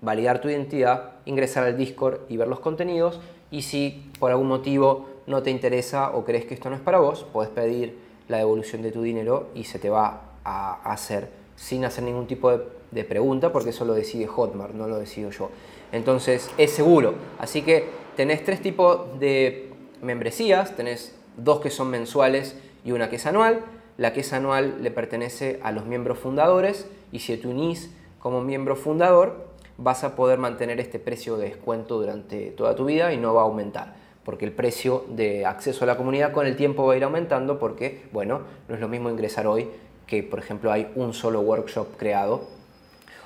validar 0.00 0.40
tu 0.40 0.48
identidad, 0.48 1.12
ingresar 1.24 1.64
al 1.64 1.76
Discord 1.76 2.20
y 2.28 2.36
ver 2.36 2.48
los 2.48 2.60
contenidos 2.60 3.20
y 3.50 3.62
si 3.62 4.10
por 4.18 4.30
algún 4.30 4.48
motivo 4.48 5.08
no 5.26 5.42
te 5.42 5.50
interesa 5.50 6.10
o 6.10 6.24
crees 6.24 6.44
que 6.44 6.54
esto 6.54 6.70
no 6.70 6.76
es 6.76 6.82
para 6.82 6.98
vos, 6.98 7.26
puedes 7.32 7.50
pedir 7.50 7.98
la 8.28 8.38
devolución 8.38 8.82
de 8.82 8.92
tu 8.92 9.02
dinero 9.02 9.48
y 9.54 9.64
se 9.64 9.78
te 9.78 9.90
va 9.90 10.32
a 10.44 10.92
hacer 10.92 11.28
sin 11.56 11.84
hacer 11.84 12.04
ningún 12.04 12.26
tipo 12.26 12.50
de, 12.50 13.04
pregunta 13.04 13.52
porque 13.52 13.70
eso 13.70 13.84
lo 13.84 13.94
decide 13.94 14.26
Hotmart, 14.26 14.74
no 14.74 14.86
lo 14.86 14.98
decido 14.98 15.30
yo. 15.30 15.50
Entonces 15.92 16.50
es 16.58 16.72
seguro. 16.72 17.14
Así 17.38 17.62
que 17.62 17.86
tenés 18.16 18.44
tres 18.44 18.60
tipos 18.60 19.18
de 19.18 19.70
membresías, 20.02 20.76
tenés 20.76 21.14
dos 21.36 21.60
que 21.60 21.70
son 21.70 21.88
mensuales 21.88 22.56
y 22.84 22.92
una 22.92 23.08
que 23.08 23.16
es 23.16 23.26
anual. 23.26 23.64
La 23.96 24.12
que 24.12 24.20
es 24.20 24.32
anual 24.32 24.82
le 24.82 24.90
pertenece 24.90 25.60
a 25.62 25.72
los 25.72 25.86
miembros 25.86 26.18
fundadores 26.18 26.86
y 27.12 27.20
si 27.20 27.36
te 27.36 27.46
unís 27.46 27.90
como 28.18 28.40
miembro 28.40 28.76
fundador 28.76 29.46
vas 29.78 30.04
a 30.04 30.16
poder 30.16 30.38
mantener 30.38 30.80
este 30.80 30.98
precio 30.98 31.36
de 31.36 31.48
descuento 31.48 31.98
durante 31.98 32.50
toda 32.50 32.74
tu 32.74 32.86
vida 32.86 33.12
y 33.12 33.16
no 33.18 33.34
va 33.34 33.42
a 33.42 33.44
aumentar 33.44 34.01
porque 34.24 34.44
el 34.44 34.52
precio 34.52 35.04
de 35.08 35.46
acceso 35.46 35.84
a 35.84 35.86
la 35.86 35.96
comunidad 35.96 36.32
con 36.32 36.46
el 36.46 36.56
tiempo 36.56 36.86
va 36.86 36.94
a 36.94 36.96
ir 36.96 37.04
aumentando 37.04 37.58
porque, 37.58 38.02
bueno, 38.12 38.42
no 38.68 38.74
es 38.74 38.80
lo 38.80 38.88
mismo 38.88 39.10
ingresar 39.10 39.46
hoy 39.46 39.68
que, 40.06 40.22
por 40.22 40.38
ejemplo, 40.38 40.70
hay 40.70 40.90
un 40.94 41.14
solo 41.14 41.40
workshop 41.40 41.96
creado 41.96 42.48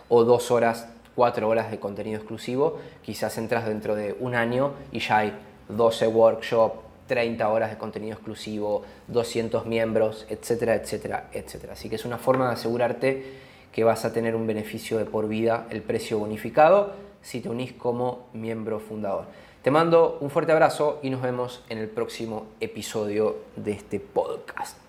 o 0.08 0.24
dos 0.24 0.50
horas, 0.50 0.88
cuatro 1.14 1.48
horas 1.48 1.70
de 1.70 1.78
contenido 1.78 2.16
exclusivo, 2.16 2.78
quizás 3.02 3.36
entras 3.38 3.66
dentro 3.66 3.94
de 3.94 4.16
un 4.20 4.34
año 4.34 4.72
y 4.92 5.00
ya 5.00 5.18
hay 5.18 5.38
12 5.68 6.06
workshops, 6.08 6.80
30 7.06 7.48
horas 7.48 7.70
de 7.70 7.78
contenido 7.78 8.14
exclusivo, 8.14 8.82
200 9.08 9.66
miembros, 9.66 10.26
etcétera, 10.28 10.74
etcétera, 10.74 11.28
etcétera. 11.32 11.72
Así 11.74 11.88
que 11.88 11.96
es 11.96 12.04
una 12.04 12.18
forma 12.18 12.48
de 12.48 12.54
asegurarte 12.54 13.24
que 13.72 13.84
vas 13.84 14.04
a 14.04 14.12
tener 14.12 14.34
un 14.34 14.46
beneficio 14.46 14.98
de 14.98 15.04
por 15.04 15.28
vida, 15.28 15.66
el 15.70 15.82
precio 15.82 16.18
bonificado, 16.18 16.92
si 17.22 17.40
te 17.40 17.48
unís 17.48 17.72
como 17.72 18.26
miembro 18.32 18.80
fundador. 18.80 19.26
Te 19.66 19.72
mando 19.72 20.18
un 20.20 20.30
fuerte 20.30 20.52
abrazo 20.52 21.00
y 21.02 21.10
nos 21.10 21.20
vemos 21.20 21.64
en 21.68 21.78
el 21.78 21.88
próximo 21.88 22.46
episodio 22.60 23.38
de 23.56 23.72
este 23.72 23.98
podcast. 23.98 24.85